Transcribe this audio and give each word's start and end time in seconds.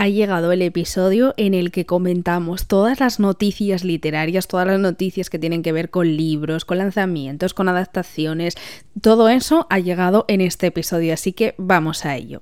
ha 0.00 0.08
llegado 0.08 0.50
el 0.50 0.62
episodio 0.62 1.34
en 1.36 1.52
el 1.52 1.70
que 1.70 1.84
comentamos 1.84 2.66
todas 2.66 3.00
las 3.00 3.20
noticias 3.20 3.84
literarias, 3.84 4.48
todas 4.48 4.66
las 4.66 4.80
noticias 4.80 5.28
que 5.28 5.38
tienen 5.38 5.62
que 5.62 5.72
ver 5.72 5.90
con 5.90 6.16
libros, 6.16 6.64
con 6.64 6.78
lanzamientos, 6.78 7.52
con 7.52 7.68
adaptaciones. 7.68 8.54
Todo 9.02 9.28
eso 9.28 9.66
ha 9.68 9.78
llegado 9.78 10.24
en 10.28 10.40
este 10.40 10.68
episodio, 10.68 11.12
así 11.12 11.34
que 11.34 11.54
vamos 11.58 12.06
a 12.06 12.16
ello. 12.16 12.40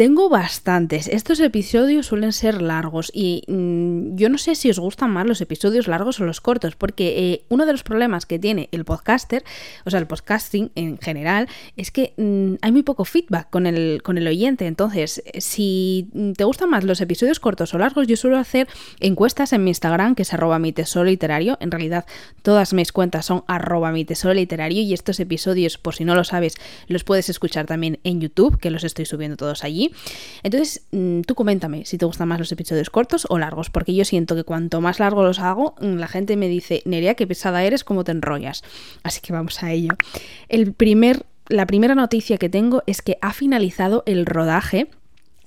Tengo 0.00 0.30
bastantes. 0.30 1.08
Estos 1.08 1.40
episodios 1.40 2.06
suelen 2.06 2.32
ser 2.32 2.62
largos 2.62 3.12
y 3.12 3.42
mm, 3.46 4.16
yo 4.16 4.30
no 4.30 4.38
sé 4.38 4.54
si 4.54 4.70
os 4.70 4.78
gustan 4.78 5.10
más 5.10 5.26
los 5.26 5.42
episodios 5.42 5.88
largos 5.88 6.18
o 6.20 6.24
los 6.24 6.40
cortos, 6.40 6.74
porque 6.74 7.32
eh, 7.32 7.44
uno 7.50 7.66
de 7.66 7.72
los 7.72 7.82
problemas 7.82 8.24
que 8.24 8.38
tiene 8.38 8.70
el 8.72 8.86
podcaster, 8.86 9.44
o 9.84 9.90
sea, 9.90 10.00
el 10.00 10.06
podcasting 10.06 10.72
en 10.74 10.96
general, 10.96 11.48
es 11.76 11.90
que 11.90 12.14
mm, 12.16 12.54
hay 12.62 12.72
muy 12.72 12.82
poco 12.82 13.04
feedback 13.04 13.50
con 13.50 13.66
el, 13.66 14.02
con 14.02 14.16
el 14.16 14.26
oyente. 14.26 14.66
Entonces, 14.66 15.22
si 15.36 16.08
te 16.34 16.44
gustan 16.44 16.70
más 16.70 16.84
los 16.84 17.02
episodios 17.02 17.38
cortos 17.38 17.74
o 17.74 17.78
largos, 17.78 18.06
yo 18.06 18.16
suelo 18.16 18.38
hacer 18.38 18.68
encuestas 19.00 19.52
en 19.52 19.64
mi 19.64 19.70
Instagram, 19.72 20.14
que 20.14 20.22
es 20.22 20.32
arroba 20.32 20.58
mi 20.58 20.72
tesoro 20.72 21.04
literario. 21.04 21.58
En 21.60 21.70
realidad, 21.70 22.06
todas 22.40 22.72
mis 22.72 22.90
cuentas 22.90 23.26
son 23.26 23.44
arroba 23.48 23.92
mi 23.92 24.06
tesoro 24.06 24.32
literario 24.32 24.80
y 24.80 24.94
estos 24.94 25.20
episodios, 25.20 25.76
por 25.76 25.94
si 25.94 26.06
no 26.06 26.14
lo 26.14 26.24
sabes, 26.24 26.54
los 26.88 27.04
puedes 27.04 27.28
escuchar 27.28 27.66
también 27.66 28.00
en 28.02 28.22
YouTube, 28.22 28.58
que 28.58 28.70
los 28.70 28.82
estoy 28.82 29.04
subiendo 29.04 29.36
todos 29.36 29.62
allí. 29.62 29.89
Entonces, 30.42 30.86
mm, 30.92 31.22
tú 31.22 31.34
coméntame 31.34 31.84
si 31.84 31.98
te 31.98 32.04
gustan 32.04 32.28
más 32.28 32.38
los 32.38 32.52
episodios 32.52 32.90
cortos 32.90 33.26
o 33.28 33.38
largos, 33.38 33.70
porque 33.70 33.94
yo 33.94 34.04
siento 34.04 34.34
que 34.34 34.44
cuanto 34.44 34.80
más 34.80 34.98
largo 34.98 35.22
los 35.22 35.38
hago, 35.38 35.74
mm, 35.80 35.96
la 35.96 36.08
gente 36.08 36.36
me 36.36 36.48
dice, 36.48 36.82
Nerea, 36.84 37.14
qué 37.14 37.26
pesada 37.26 37.62
eres, 37.62 37.84
cómo 37.84 38.04
te 38.04 38.12
enrollas. 38.12 38.62
Así 39.02 39.20
que 39.20 39.32
vamos 39.32 39.62
a 39.62 39.72
ello. 39.72 39.94
El 40.48 40.72
primer, 40.72 41.24
la 41.48 41.66
primera 41.66 41.94
noticia 41.94 42.38
que 42.38 42.48
tengo 42.48 42.82
es 42.86 43.02
que 43.02 43.18
ha 43.20 43.32
finalizado 43.32 44.02
el 44.06 44.26
rodaje 44.26 44.88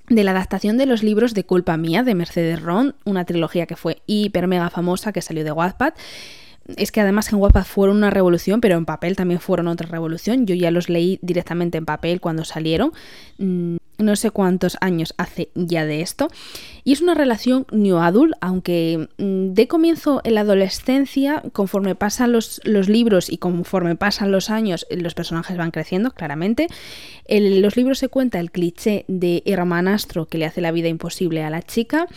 de 0.09 0.23
la 0.23 0.31
adaptación 0.31 0.77
de 0.77 0.85
los 0.85 1.01
libros 1.01 1.33
de 1.33 1.45
Culpa 1.45 1.77
Mía 1.77 2.03
de 2.03 2.15
Mercedes 2.15 2.61
Ron, 2.61 2.95
una 3.05 3.25
trilogía 3.25 3.65
que 3.65 3.75
fue 3.75 4.01
hiper 4.05 4.47
mega 4.47 4.69
famosa 4.69 5.13
que 5.13 5.21
salió 5.21 5.43
de 5.43 5.51
Wattpad 5.51 5.93
es 6.77 6.91
que 6.91 7.01
además 7.01 7.31
en 7.31 7.39
Wattpad 7.39 7.65
fueron 7.65 7.97
una 7.97 8.09
revolución, 8.09 8.61
pero 8.61 8.77
en 8.77 8.85
papel 8.85 9.15
también 9.15 9.39
fueron 9.39 9.67
otra 9.67 9.87
revolución. 9.87 10.45
Yo 10.45 10.55
ya 10.55 10.71
los 10.71 10.89
leí 10.89 11.19
directamente 11.21 11.77
en 11.77 11.85
papel 11.85 12.21
cuando 12.21 12.45
salieron. 12.45 12.93
Mm, 13.37 13.77
no 13.97 14.15
sé 14.15 14.31
cuántos 14.31 14.77
años 14.81 15.13
hace 15.17 15.49
ya 15.55 15.85
de 15.85 16.01
esto. 16.01 16.29
Y 16.83 16.93
es 16.93 17.01
una 17.01 17.13
relación 17.13 17.65
new 17.71 17.97
adult, 17.97 18.33
aunque 18.41 19.09
mm, 19.17 19.53
de 19.53 19.67
comienzo 19.67 20.21
en 20.23 20.35
la 20.35 20.41
adolescencia, 20.41 21.43
conforme 21.51 21.95
pasan 21.95 22.31
los, 22.31 22.61
los, 22.63 22.89
libros 22.89 23.29
y 23.29 23.37
conforme 23.37 23.95
pasan 23.95 24.31
los 24.31 24.49
años, 24.49 24.87
los 24.89 25.13
personajes 25.13 25.57
van 25.57 25.71
creciendo, 25.71 26.11
claramente. 26.11 26.67
En 27.25 27.61
los 27.61 27.75
libros 27.75 27.99
se 27.99 28.09
cuenta 28.09 28.39
el 28.39 28.51
cliché 28.51 29.05
de 29.07 29.43
hermanastro 29.45 30.27
que 30.27 30.37
le 30.37 30.45
hace 30.45 30.61
la 30.61 30.71
vida 30.71 30.87
imposible 30.87 31.43
a 31.43 31.49
la 31.49 31.61
chica 31.61 32.07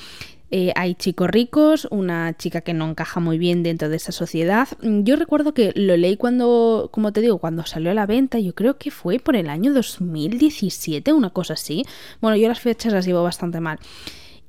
eh, 0.51 0.73
hay 0.77 0.95
chicos 0.95 1.29
ricos, 1.29 1.89
una 1.91 2.37
chica 2.37 2.61
que 2.61 2.73
no 2.73 2.89
encaja 2.89 3.19
muy 3.19 3.37
bien 3.37 3.63
dentro 3.63 3.89
de 3.89 3.97
esa 3.97 4.13
sociedad. 4.13 4.69
Yo 4.81 5.17
recuerdo 5.17 5.55
que 5.55 5.73
lo 5.75 5.97
leí 5.97 6.17
cuando, 6.17 6.89
como 6.93 7.13
te 7.13 7.21
digo, 7.21 7.39
cuando 7.39 7.67
salió 7.67 7.91
a 7.91 7.95
la 7.95 8.07
venta, 8.07 8.39
yo 8.39 8.55
creo 8.55 8.79
que 8.79 8.91
fue 8.91 9.19
por 9.19 9.35
el 9.35 9.51
año 9.51 9.73
2017, 9.73 11.13
una 11.13 11.31
cosa 11.31 11.55
así. 11.55 11.85
Bueno, 12.21 12.37
yo 12.37 12.49
las 12.49 12.61
fechas 12.61 12.93
las 12.93 13.07
llevo 13.07 13.23
bastante 13.23 13.61
mal. 13.61 13.79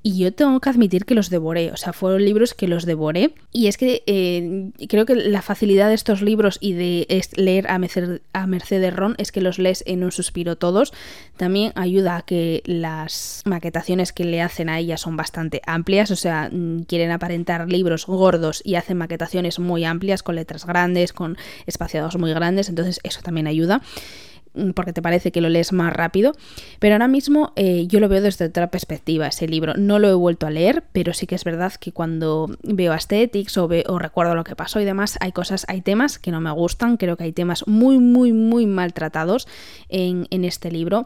Y 0.07 0.19
yo 0.19 0.31
tengo 0.31 0.61
que 0.61 0.69
admitir 0.69 1.03
que 1.03 1.15
los 1.15 1.29
devoré, 1.29 1.69
o 1.73 1.75
sea, 1.75 1.91
fueron 1.91 2.23
libros 2.23 2.53
que 2.53 2.69
los 2.69 2.85
devoré. 2.85 3.35
Y 3.51 3.67
es 3.67 3.75
que 3.75 4.03
eh, 4.07 4.71
creo 4.87 5.05
que 5.05 5.15
la 5.15 5.41
facilidad 5.41 5.89
de 5.89 5.95
estos 5.95 6.21
libros 6.21 6.59
y 6.61 6.71
de 6.71 7.25
leer 7.35 7.67
a, 7.69 7.77
Mercedes 7.77 8.95
Ron 8.95 9.15
es 9.17 9.33
que 9.33 9.41
los 9.41 9.59
lees 9.59 9.83
en 9.85 10.05
un 10.05 10.13
suspiro 10.13 10.55
todos. 10.55 10.93
También 11.35 11.73
ayuda 11.75 12.15
a 12.15 12.21
que 12.21 12.63
las 12.63 13.41
maquetaciones 13.43 14.13
que 14.13 14.23
le 14.23 14.41
hacen 14.41 14.69
a 14.69 14.79
ella 14.79 14.95
son 14.95 15.17
bastante 15.17 15.61
amplias, 15.65 16.09
o 16.09 16.15
sea, 16.15 16.49
mm, 16.53 16.83
quieren 16.83 17.11
aparentar 17.11 17.69
libros 17.69 18.05
gordos 18.05 18.61
y 18.63 18.75
hacen 18.75 18.95
maquetaciones 18.95 19.59
muy 19.59 19.83
amplias, 19.83 20.23
con 20.23 20.35
letras 20.35 20.65
grandes, 20.65 21.11
con 21.11 21.37
espaciados 21.65 22.15
muy 22.15 22.31
grandes, 22.31 22.69
entonces 22.69 23.01
eso 23.03 23.19
también 23.21 23.47
ayuda. 23.47 23.81
Mm, 24.53 24.71
porque 24.71 24.93
te 24.93 25.01
parece 25.01 25.31
que 25.31 25.41
lo 25.41 25.49
lees 25.49 25.73
más 25.73 25.93
rápido, 25.93 26.33
pero 26.79 26.95
ahora 26.95 27.07
mismo 27.07 27.53
eh, 27.55 27.87
yo 27.87 27.99
lo 27.99 28.09
veo 28.09 28.21
desde 28.21 28.45
otra 28.45 28.69
perspectiva 28.69 29.27
ese 29.27 29.47
libro. 29.47 29.73
No 29.75 29.99
lo 29.99 30.09
he 30.09 30.13
vuelto 30.13 30.47
a 30.47 30.49
leer, 30.49 30.83
pero 30.91 31.13
sí 31.13 31.27
que 31.27 31.35
es 31.35 31.43
verdad 31.43 31.73
que 31.73 31.91
cuando 31.91 32.49
veo 32.63 32.93
Aesthetics 32.93 33.57
o, 33.57 33.69
o 33.87 33.99
recuerdo 33.99 34.35
lo 34.35 34.43
que 34.43 34.55
pasó 34.55 34.79
y 34.79 34.85
demás, 34.85 35.17
hay 35.21 35.31
cosas, 35.31 35.65
hay 35.67 35.81
temas 35.81 36.19
que 36.19 36.31
no 36.31 36.41
me 36.41 36.51
gustan, 36.51 36.97
creo 36.97 37.17
que 37.17 37.25
hay 37.25 37.33
temas 37.33 37.67
muy, 37.67 37.99
muy, 37.99 38.33
muy 38.33 38.65
maltratados 38.65 39.47
en, 39.89 40.27
en 40.29 40.45
este 40.45 40.71
libro. 40.71 41.05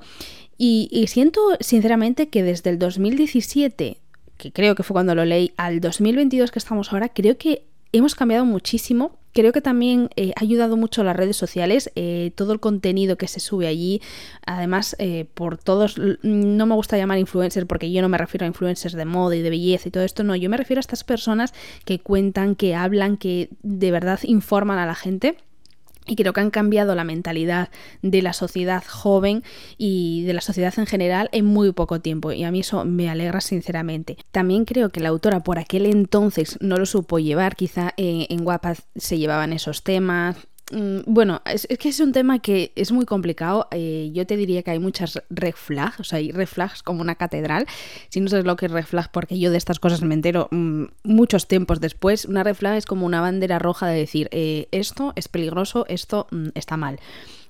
Y, 0.58 0.90
y 0.92 1.08
siento 1.08 1.42
sinceramente 1.60 2.30
que 2.30 2.44
desde 2.44 2.70
el 2.70 2.80
2017 2.80 3.98
que 4.38 4.52
creo 4.52 4.74
que 4.74 4.82
fue 4.82 4.96
cuando 4.96 5.14
lo 5.14 5.24
leí, 5.24 5.54
al 5.56 5.82
2022 5.82 6.50
que 6.50 6.58
estamos 6.58 6.92
ahora, 6.92 7.10
creo 7.10 7.38
que 7.38 7.64
hemos 7.92 8.16
cambiado 8.16 8.44
muchísimo 8.44 9.20
Creo 9.34 9.54
que 9.54 9.62
también 9.62 10.10
eh, 10.16 10.34
ha 10.36 10.44
ayudado 10.44 10.78
mucho 10.78 11.04
las 11.04 11.16
redes 11.16 11.38
sociales, 11.38 11.92
eh, 11.96 12.32
todo 12.36 12.54
el 12.54 12.60
contenido 12.60 13.18
que 13.18 13.28
se 13.28 13.40
sube 13.40 13.68
allí, 13.68 14.02
además 14.46 14.96
eh, 15.00 15.26
por 15.34 15.58
todos, 15.58 15.98
no 16.22 16.66
me 16.66 16.76
gusta 16.76 16.98
llamar 16.98 17.18
influencers 17.18 17.66
porque 17.66 17.92
yo 17.92 18.02
no 18.02 18.10
me 18.10 18.18
refiero 18.18 18.46
a 18.46 18.48
influencers 18.48 18.94
de 18.94 19.06
moda 19.06 19.36
y 19.36 19.42
de 19.42 19.50
belleza 19.50 19.88
y 19.88 19.92
todo 19.92 20.04
esto, 20.04 20.24
no, 20.24 20.36
yo 20.36 20.50
me 20.50 20.58
refiero 20.58 20.80
a 20.80 20.82
estas 20.82 21.04
personas 21.04 21.54
que 21.86 22.00
cuentan, 22.00 22.56
que 22.56 22.76
hablan, 22.76 23.18
que 23.18 23.50
de 23.64 23.92
verdad 23.92 24.20
informan 24.24 24.78
a 24.80 24.86
la 24.86 24.96
gente 24.96 25.38
y 26.08 26.16
creo 26.16 26.34
que 26.34 26.42
han 26.42 26.52
cambiado 26.52 26.96
la 26.96 27.04
mentalidad 27.04 27.70
de 28.02 28.22
la 28.22 28.34
sociedad 28.34 28.84
joven 28.88 29.44
y 29.78 30.24
de 30.26 30.34
la 30.34 30.42
sociedad 30.42 30.74
en 30.78 30.88
general 30.88 31.30
en 31.32 31.46
muy 31.46 31.72
poco 31.72 32.02
tiempo. 32.02 32.32
Y 32.32 32.44
a 32.44 32.52
mí 32.52 32.62
eso 32.62 32.86
me 32.86 33.10
alegra 33.10 33.42
sinceramente. 33.42 34.18
También 34.32 34.66
creo 34.66 34.90
que 34.90 35.00
la 35.00 35.10
autora 35.10 35.42
por 35.42 35.60
aquel 35.60 35.86
entonces 35.86 36.58
no 36.60 36.78
lo 36.78 36.86
supo 36.86 37.20
llevar. 37.20 37.56
Quizá 37.56 37.94
eh, 37.98 38.28
en 38.30 38.46
Wattpad 38.46 38.78
se 38.96 39.18
llevaban 39.18 39.54
esos 39.54 39.84
temas, 39.84 40.36
bueno, 41.06 41.42
es, 41.46 41.68
que 41.80 41.90
es 41.90 42.00
un 42.00 42.12
tema 42.12 42.40
que 42.40 42.72
es 42.76 42.92
muy 42.92 43.06
complicado. 43.06 43.68
Eh, 43.72 44.10
yo 44.14 44.26
te 44.26 44.38
diría 44.38 44.64
que 44.64 44.72
hay 44.72 44.80
muchas 44.80 45.22
red 45.30 45.54
flags, 45.54 46.00
o 46.00 46.04
sea, 46.04 46.20
hay 46.20 46.32
red 46.32 46.48
flags 46.48 46.84
como 46.84 47.02
una 47.02 47.16
catedral. 47.16 47.66
Si 48.10 48.20
no 48.22 48.30
sabes 48.30 48.46
lo 48.46 48.56
que 48.56 48.68
es 48.68 48.72
red 48.72 48.86
flag, 48.86 49.12
porque 49.12 49.38
yo 49.38 49.52
de 49.52 49.58
estas 49.58 49.80
cosas 49.80 50.02
me 50.02 50.14
entero 50.14 50.48
mm, 50.52 50.86
muchos 51.04 51.48
tiempos 51.48 51.82
después, 51.82 52.26
una 52.26 52.44
red 52.44 52.56
flag 52.56 52.78
es 52.78 52.86
como 52.86 53.06
una 53.06 53.22
bandera 53.22 53.60
roja 53.60 53.88
de 53.88 53.98
decir, 53.98 54.30
eh, 54.32 54.68
esto 54.72 55.14
es 55.16 55.28
peligroso, 55.28 55.86
esto 55.88 56.28
mm, 56.32 56.50
está 56.56 56.78
mal. 56.78 57.00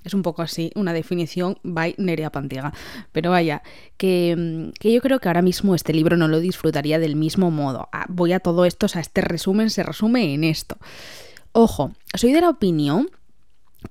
Es 0.04 0.14
un 0.14 0.22
poco 0.22 0.42
así, 0.42 0.72
una 0.74 0.92
definición 0.92 1.58
by 1.62 1.94
Nerea 1.96 2.32
Pantiga. 2.32 2.72
Pero 3.12 3.30
vaya, 3.30 3.62
que, 3.96 4.72
que, 4.80 4.92
yo 4.92 5.00
creo 5.00 5.20
que 5.20 5.28
ahora 5.28 5.42
mismo 5.42 5.76
este 5.76 5.92
libro 5.92 6.16
no 6.16 6.26
lo 6.26 6.40
disfrutaría 6.40 6.98
del 6.98 7.14
mismo 7.14 7.52
modo. 7.52 7.88
Ah, 7.92 8.06
voy 8.08 8.32
a 8.32 8.40
todo 8.40 8.64
esto, 8.64 8.86
o 8.86 8.88
sea, 8.88 9.00
este 9.00 9.20
resumen 9.20 9.70
se 9.70 9.84
resume 9.84 10.34
en 10.34 10.42
esto. 10.42 10.76
Ojo, 11.52 11.92
soy 12.14 12.32
de 12.32 12.40
la 12.40 12.48
opinión 12.48 13.10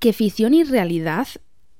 que 0.00 0.12
ficción 0.12 0.54
y 0.54 0.64
realidad 0.64 1.28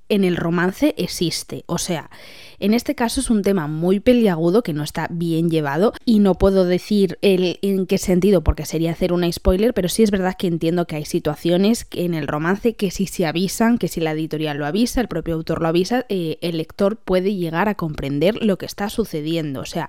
en 0.08 0.24
el 0.24 0.36
romance 0.36 0.94
existe. 0.98 1.64
O 1.66 1.78
sea, 1.78 2.10
en 2.58 2.74
este 2.74 2.94
caso 2.94 3.20
es 3.20 3.30
un 3.30 3.40
tema 3.40 3.66
muy 3.66 3.98
peliagudo 3.98 4.62
que 4.62 4.74
no 4.74 4.84
está 4.84 5.08
bien 5.10 5.48
llevado 5.48 5.94
y 6.04 6.18
no 6.18 6.34
puedo 6.34 6.66
decir 6.66 7.18
el, 7.22 7.58
en 7.62 7.86
qué 7.86 7.96
sentido 7.96 8.44
porque 8.44 8.66
sería 8.66 8.92
hacer 8.92 9.14
una 9.14 9.32
spoiler, 9.32 9.72
pero 9.72 9.88
sí 9.88 10.02
es 10.02 10.10
verdad 10.10 10.36
que 10.38 10.48
entiendo 10.48 10.86
que 10.86 10.96
hay 10.96 11.06
situaciones 11.06 11.86
en 11.92 12.12
el 12.12 12.28
romance 12.28 12.74
que 12.74 12.90
si 12.90 13.06
se 13.06 13.24
avisan, 13.24 13.78
que 13.78 13.88
si 13.88 14.00
la 14.00 14.12
editorial 14.12 14.58
lo 14.58 14.66
avisa, 14.66 15.00
el 15.00 15.08
propio 15.08 15.34
autor 15.34 15.62
lo 15.62 15.68
avisa, 15.68 16.04
eh, 16.10 16.38
el 16.42 16.58
lector 16.58 16.98
puede 16.98 17.34
llegar 17.34 17.68
a 17.70 17.74
comprender 17.74 18.44
lo 18.44 18.58
que 18.58 18.66
está 18.66 18.90
sucediendo. 18.90 19.60
O 19.60 19.66
sea, 19.66 19.88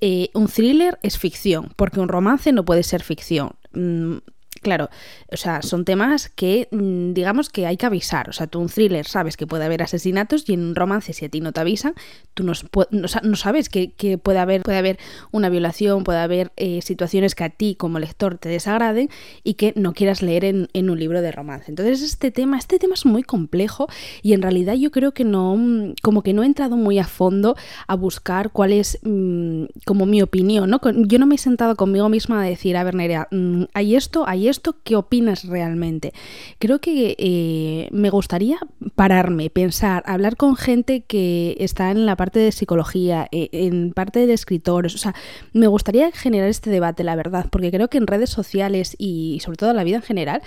eh, 0.00 0.30
un 0.32 0.46
thriller 0.46 0.98
es 1.02 1.18
ficción, 1.18 1.72
porque 1.74 1.98
un 1.98 2.08
romance 2.08 2.52
no 2.52 2.64
puede 2.64 2.84
ser 2.84 3.02
ficción. 3.02 3.56
Mm, 3.72 4.18
Claro, 4.66 4.90
o 5.30 5.36
sea, 5.36 5.62
son 5.62 5.84
temas 5.84 6.28
que 6.28 6.66
mm, 6.72 7.12
digamos 7.12 7.50
que 7.50 7.66
hay 7.66 7.76
que 7.76 7.86
avisar. 7.86 8.28
O 8.28 8.32
sea, 8.32 8.48
tú 8.48 8.58
un 8.58 8.68
thriller 8.68 9.06
sabes 9.06 9.36
que 9.36 9.46
puede 9.46 9.64
haber 9.64 9.80
asesinatos 9.80 10.42
y 10.48 10.54
en 10.54 10.64
un 10.64 10.74
romance 10.74 11.12
si 11.12 11.24
a 11.24 11.28
ti 11.28 11.40
no 11.40 11.52
te 11.52 11.60
avisan, 11.60 11.94
tú 12.34 12.42
no, 12.42 13.36
sabes 13.36 13.68
que, 13.68 14.18
puede, 14.20 14.40
haber, 14.40 14.68
haber 14.68 14.98
una 15.30 15.50
violación, 15.50 16.02
puede 16.02 16.18
haber 16.18 16.50
eh, 16.56 16.82
situaciones 16.82 17.36
que 17.36 17.44
a 17.44 17.50
ti 17.50 17.76
como 17.76 18.00
lector 18.00 18.38
te 18.38 18.48
desagraden 18.48 19.08
y 19.44 19.54
que 19.54 19.72
no 19.76 19.92
quieras 19.92 20.20
leer 20.20 20.44
en, 20.44 20.90
un 20.90 20.98
libro 20.98 21.22
de 21.22 21.30
romance. 21.30 21.70
Entonces 21.70 22.02
este 22.02 22.32
tema, 22.32 22.58
este 22.58 22.80
tema 22.80 22.94
es 22.94 23.06
muy 23.06 23.22
complejo 23.22 23.86
y 24.20 24.32
en 24.32 24.42
realidad 24.42 24.74
yo 24.74 24.90
creo 24.90 25.12
que 25.12 25.22
no, 25.22 25.56
mm, 25.56 25.94
como 26.02 26.22
que 26.22 26.32
no 26.32 26.42
he 26.42 26.46
entrado 26.46 26.76
muy 26.76 26.98
a 26.98 27.06
fondo 27.06 27.54
a 27.86 27.94
buscar 27.94 28.50
cuál 28.50 28.72
es 28.72 28.98
mm, 29.04 29.66
como 29.84 30.06
mi 30.06 30.22
opinión, 30.22 30.70
¿no? 30.70 30.80
Yo 31.06 31.20
no 31.20 31.26
me 31.26 31.36
he 31.36 31.38
sentado 31.38 31.76
conmigo 31.76 32.08
misma 32.08 32.42
a 32.42 32.44
decir, 32.44 32.76
a 32.76 32.82
ver, 32.82 32.96
Nerea, 32.96 33.28
hay 33.72 33.94
esto, 33.94 34.26
hay 34.26 34.48
esto, 34.48 34.55
¿qué 34.84 34.96
opinas 34.96 35.44
realmente? 35.44 36.12
Creo 36.58 36.80
que 36.80 37.16
eh, 37.18 37.88
me 37.92 38.10
gustaría 38.10 38.58
pararme, 38.94 39.50
pensar, 39.50 40.02
hablar 40.06 40.36
con 40.36 40.56
gente 40.56 41.02
que 41.02 41.56
está 41.58 41.90
en 41.90 42.06
la 42.06 42.16
parte 42.16 42.38
de 42.38 42.52
psicología, 42.52 43.28
eh, 43.32 43.48
en 43.52 43.92
parte 43.92 44.26
de 44.26 44.32
escritores, 44.32 44.94
o 44.94 44.98
sea, 44.98 45.14
me 45.52 45.66
gustaría 45.66 46.10
generar 46.12 46.48
este 46.48 46.70
debate, 46.70 47.04
la 47.04 47.16
verdad, 47.16 47.46
porque 47.50 47.70
creo 47.70 47.88
que 47.88 47.98
en 47.98 48.06
redes 48.06 48.30
sociales 48.30 48.94
y 48.98 49.40
sobre 49.40 49.56
todo 49.56 49.70
en 49.70 49.76
la 49.76 49.84
vida 49.84 49.96
en 49.96 50.02
general, 50.02 50.42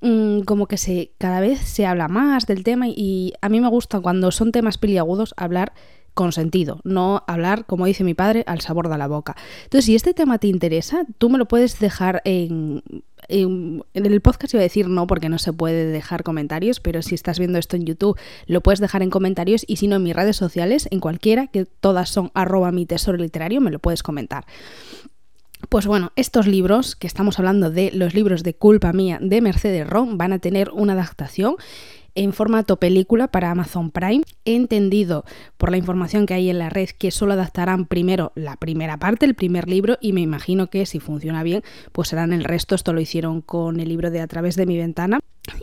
mm, 0.00 0.40
como 0.40 0.66
que 0.66 0.76
se 0.76 1.12
cada 1.18 1.40
vez 1.40 1.60
se 1.60 1.86
habla 1.86 2.08
más 2.08 2.46
del 2.46 2.64
tema 2.64 2.88
y 2.88 3.34
a 3.40 3.48
mí 3.48 3.60
me 3.60 3.68
gusta 3.68 4.00
cuando 4.00 4.30
son 4.30 4.52
temas 4.52 4.78
peliagudos 4.78 5.34
hablar 5.36 5.72
con 6.14 6.32
sentido, 6.32 6.80
no 6.84 7.24
hablar, 7.26 7.66
como 7.66 7.86
dice 7.86 8.04
mi 8.04 8.14
padre, 8.14 8.44
al 8.46 8.60
sabor 8.60 8.88
de 8.88 8.98
la 8.98 9.06
boca. 9.06 9.36
Entonces, 9.64 9.86
si 9.86 9.94
este 9.94 10.14
tema 10.14 10.38
te 10.38 10.48
interesa, 10.48 11.06
tú 11.18 11.30
me 11.30 11.38
lo 11.38 11.46
puedes 11.46 11.78
dejar 11.78 12.20
en, 12.24 12.82
en, 13.28 13.84
el 13.94 14.20
podcast 14.20 14.54
iba 14.54 14.60
a 14.60 14.64
decir 14.64 14.88
no 14.88 15.06
porque 15.06 15.28
no 15.28 15.38
se 15.38 15.52
puede 15.52 15.86
dejar 15.86 16.22
comentarios, 16.22 16.80
pero 16.80 17.02
si 17.02 17.14
estás 17.14 17.38
viendo 17.38 17.58
esto 17.58 17.76
en 17.76 17.84
YouTube 17.84 18.18
lo 18.46 18.60
puedes 18.60 18.80
dejar 18.80 19.02
en 19.02 19.10
comentarios 19.10 19.64
y 19.66 19.76
si 19.76 19.86
no 19.86 19.96
en 19.96 20.02
mis 20.02 20.16
redes 20.16 20.36
sociales, 20.36 20.88
en 20.90 21.00
cualquiera, 21.00 21.46
que 21.46 21.64
todas 21.64 22.08
son 22.08 22.30
arroba 22.34 22.72
mi 22.72 22.86
tesoro 22.86 23.18
literario, 23.18 23.60
me 23.60 23.70
lo 23.70 23.78
puedes 23.78 24.02
comentar. 24.02 24.44
Pues 25.68 25.86
bueno, 25.86 26.10
estos 26.16 26.46
libros, 26.46 26.96
que 26.96 27.06
estamos 27.06 27.38
hablando 27.38 27.70
de 27.70 27.90
los 27.92 28.14
libros 28.14 28.42
de 28.42 28.54
culpa 28.54 28.92
mía 28.92 29.18
de 29.20 29.40
Mercedes 29.40 29.86
Ron, 29.86 30.16
van 30.16 30.32
a 30.32 30.38
tener 30.38 30.70
una 30.70 30.94
adaptación 30.94 31.56
en 32.20 32.34
formato 32.34 32.76
película 32.76 33.28
para 33.28 33.50
Amazon 33.50 33.90
Prime. 33.90 34.24
He 34.44 34.54
entendido 34.54 35.24
por 35.56 35.70
la 35.70 35.78
información 35.78 36.26
que 36.26 36.34
hay 36.34 36.50
en 36.50 36.58
la 36.58 36.68
red 36.68 36.90
que 36.90 37.10
solo 37.10 37.32
adaptarán 37.32 37.86
primero 37.86 38.32
la 38.34 38.56
primera 38.56 38.98
parte, 38.98 39.24
el 39.24 39.34
primer 39.34 39.70
libro, 39.70 39.96
y 40.02 40.12
me 40.12 40.20
imagino 40.20 40.68
que 40.68 40.84
si 40.84 41.00
funciona 41.00 41.42
bien, 41.42 41.62
pues 41.92 42.08
serán 42.08 42.34
el 42.34 42.44
resto. 42.44 42.74
Esto 42.74 42.92
lo 42.92 43.00
hicieron 43.00 43.40
con 43.40 43.80
el 43.80 43.88
libro 43.88 44.10
de 44.10 44.20
A 44.20 44.26
través 44.26 44.54
de 44.56 44.66
mi 44.66 44.76
ventana 44.76 45.20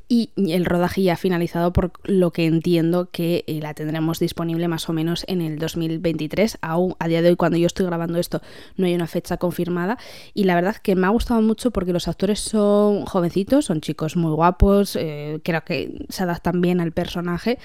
y 0.10 0.32
el 0.38 0.66
rodaje 0.66 1.04
ya 1.04 1.14
ha 1.14 1.18
finalizado 1.18 1.74
por 1.74 1.92
lo 2.04 2.32
que 2.32 2.46
entiendo 2.46 3.10
que 3.12 3.44
eh, 3.48 3.60
la 3.62 3.74
tendremos 3.74 4.20
disponible 4.20 4.68
más 4.68 4.90
o 4.90 4.94
menos 4.94 5.24
en 5.28 5.42
el 5.42 5.60
2023. 5.60 6.60
Aún 6.62 6.96
a 7.00 7.08
día 7.08 7.22
de 7.22 7.30
hoy 7.30 7.36
cuando 7.36 7.58
yo 7.58 7.68
estoy 7.68 7.86
grabando 7.86 8.18
esto 8.20 8.42
no 8.76 8.86
hay 8.86 8.96
una 8.96 9.08
fecha 9.08 9.38
confirmada 9.38 9.98
y 10.34 10.46
la 10.46 10.56
verdad 10.56 10.76
que 10.78 10.96
me 10.96 11.08
ha 11.08 11.10
gustado 11.10 11.42
mucho 11.42 11.72
porque 11.72 11.94
los 11.94 12.08
actores 12.08 12.40
son 12.40 13.06
jovencitos, 13.06 13.66
son 13.66 13.82
chicos 13.82 14.16
muy 14.16 14.32
guapos, 14.32 14.96
eh, 14.96 15.40
creo 15.44 15.64
que 15.64 16.06
se 16.10 16.24
adaptan 16.24 16.62
bien 16.62 16.80
al 16.80 16.92
personaje 16.92 17.60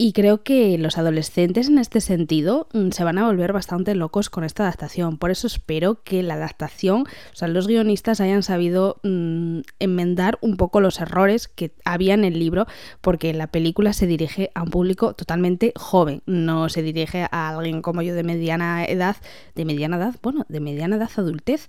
y 0.00 0.12
creo 0.12 0.44
que 0.44 0.78
los 0.78 0.96
adolescentes 0.96 1.66
en 1.66 1.78
este 1.78 2.00
sentido 2.00 2.68
mm, 2.72 2.90
se 2.90 3.02
van 3.02 3.18
a 3.18 3.26
volver 3.26 3.52
bastante 3.52 3.96
locos 3.96 4.30
con 4.30 4.44
esta 4.44 4.62
adaptación. 4.62 5.18
Por 5.18 5.32
eso 5.32 5.48
espero 5.48 6.04
que 6.04 6.22
la 6.22 6.34
adaptación, 6.34 7.00
o 7.02 7.36
sea, 7.36 7.48
los 7.48 7.66
guionistas 7.66 8.20
hayan 8.20 8.44
sabido 8.44 9.00
mm, 9.02 9.60
enmendar 9.80 10.38
un 10.40 10.56
poco 10.56 10.80
los 10.80 11.00
errores 11.00 11.48
que 11.48 11.72
había 11.84 12.14
en 12.14 12.24
el 12.24 12.38
libro, 12.38 12.68
porque 13.00 13.34
la 13.34 13.48
película 13.48 13.92
se 13.92 14.06
dirige 14.06 14.52
a 14.54 14.62
un 14.62 14.70
público 14.70 15.14
totalmente 15.14 15.72
joven, 15.74 16.22
no 16.26 16.68
se 16.68 16.82
dirige 16.82 17.26
a 17.32 17.48
alguien 17.48 17.82
como 17.82 18.00
yo 18.00 18.14
de 18.14 18.22
mediana 18.22 18.84
edad, 18.84 19.16
de 19.56 19.64
mediana 19.64 19.96
edad, 19.96 20.14
bueno, 20.22 20.46
de 20.48 20.60
mediana 20.60 20.94
edad 20.94 21.10
adultez. 21.16 21.68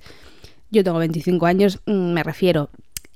Yo 0.69 0.83
tengo 0.83 0.99
25 0.99 1.47
años, 1.47 1.79
mm, 1.87 2.13
me 2.13 2.21
refiero, 2.21 2.69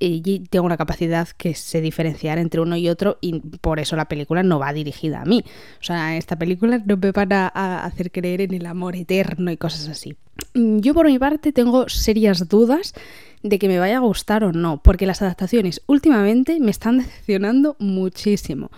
y 0.05 0.39
tengo 0.49 0.65
una 0.65 0.77
capacidad 0.77 1.27
que 1.29 1.55
sé 1.55 1.81
diferenciar 1.81 2.37
entre 2.37 2.61
uno 2.61 2.75
y 2.75 2.89
otro 2.89 3.17
y 3.21 3.39
por 3.39 3.79
eso 3.79 3.95
la 3.95 4.05
película 4.05 4.43
no 4.43 4.59
va 4.59 4.73
dirigida 4.73 5.21
a 5.21 5.25
mí. 5.25 5.43
O 5.79 5.83
sea, 5.83 6.17
esta 6.17 6.37
película 6.37 6.81
no 6.85 6.97
me 6.97 7.11
van 7.11 7.31
a, 7.31 7.85
hacer 7.85 8.11
creer 8.11 8.41
en 8.41 8.53
el 8.53 8.65
amor 8.65 8.95
eterno 8.95 9.51
y 9.51 9.57
cosas 9.57 9.87
así. 9.87 10.15
Yo 10.53 10.93
por 10.93 11.05
mi 11.05 11.19
parte 11.19 11.53
tengo 11.53 11.87
serias 11.87 12.47
dudas 12.49 12.93
de 13.43 13.59
que 13.59 13.67
me 13.67 13.79
vaya 13.79 13.97
a 13.97 14.01
gustar 14.01 14.43
o 14.43 14.51
no, 14.51 14.81
porque 14.81 15.05
las 15.05 15.21
adaptaciones 15.21 15.81
últimamente 15.87 16.59
me 16.59 16.71
están 16.71 16.97
decepcionando 16.99 17.75
muchísimo 17.79 18.71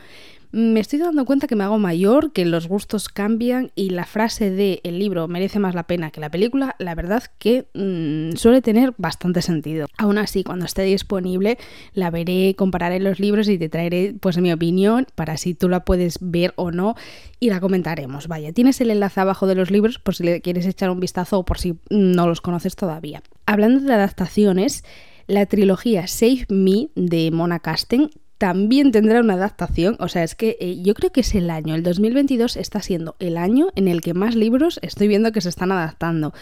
me 0.56 0.80
estoy 0.80 1.00
dando 1.00 1.25
cuenta 1.25 1.48
que 1.48 1.56
me 1.57 1.66
hago 1.66 1.78
mayor, 1.78 2.31
que 2.31 2.46
los 2.46 2.69
gustos 2.69 3.10
cambian 3.10 3.74
y 3.75 3.90
la 3.90 4.06
frase 4.06 4.50
de 4.50 4.80
el 4.86 5.00
libro 5.00 5.28
merece 5.28 5.60
más 5.60 5.75
la 5.75 5.84
pena 5.84 6.12
que 6.12 6.22
la 6.22 6.31
película, 6.31 6.78
la 6.80 6.96
verdad 6.96 7.24
que 7.40 7.68
mm, 7.74 8.38
suele 8.38 8.62
tener 8.62 8.94
bastante 8.98 9.42
sentido. 9.42 9.88
Aún 9.98 10.18
así, 10.18 10.46
cuando 10.46 10.63
esté 10.63 10.84
disponible, 10.84 11.57
la 11.94 12.10
veré, 12.10 12.56
compararé 12.57 13.02
los 13.02 13.19
libros 13.19 13.50
y 13.50 13.57
te 13.57 13.68
traeré 13.68 14.16
pues 14.18 14.38
mi 14.38 14.54
opinión 14.54 15.07
para 15.16 15.36
si 15.36 15.56
tú 15.56 15.68
la 15.68 15.84
puedes 15.84 16.19
ver 16.22 16.54
o 16.56 16.72
no 16.72 16.96
y 17.42 17.50
la 17.50 17.60
comentaremos. 17.60 18.30
Vaya, 18.30 18.54
tienes 18.54 18.80
el 18.80 18.92
enlace 18.92 19.19
abajo 19.19 19.48
de 19.48 19.56
los 19.56 19.72
libros 19.72 20.00
por 20.00 20.16
si 20.16 20.24
le 20.24 20.40
quieres 20.40 20.66
echar 20.66 20.90
un 20.90 21.01
vistazo 21.01 21.40
o 21.40 21.44
por 21.44 21.58
si 21.58 21.75
no 21.90 22.28
los 22.28 22.40
conoces 22.40 22.78
todavía. 22.78 23.22
Hablando 23.46 23.81
de 23.81 23.94
adaptaciones, 23.94 24.86
la 25.28 25.48
trilogía 25.48 26.08
Save 26.08 26.46
Me 26.48 26.88
de 26.96 27.30
Mona 27.31 27.60
Casten 27.60 28.10
también 28.38 28.92
tendrá 28.92 29.20
una 29.20 29.36
adaptación. 29.36 29.96
O 30.00 30.08
sea, 30.08 30.24
es 30.24 30.36
que 30.36 30.58
eh, 30.60 30.82
yo 30.82 30.94
creo 30.94 31.12
que 31.12 31.22
es 31.22 31.36
el 31.36 31.50
año, 31.50 31.76
el 31.76 31.84
2022 31.84 32.58
está 32.58 32.82
siendo 32.82 33.16
el 33.20 33.38
año 33.38 33.68
en 33.76 33.88
el 33.88 34.02
que 34.02 34.14
más 34.14 34.36
libros 34.36 34.80
estoy 34.82 35.08
viendo 35.08 35.32
que 35.32 35.42
se 35.42 35.50
están 35.50 35.72
adaptando. 35.72 36.34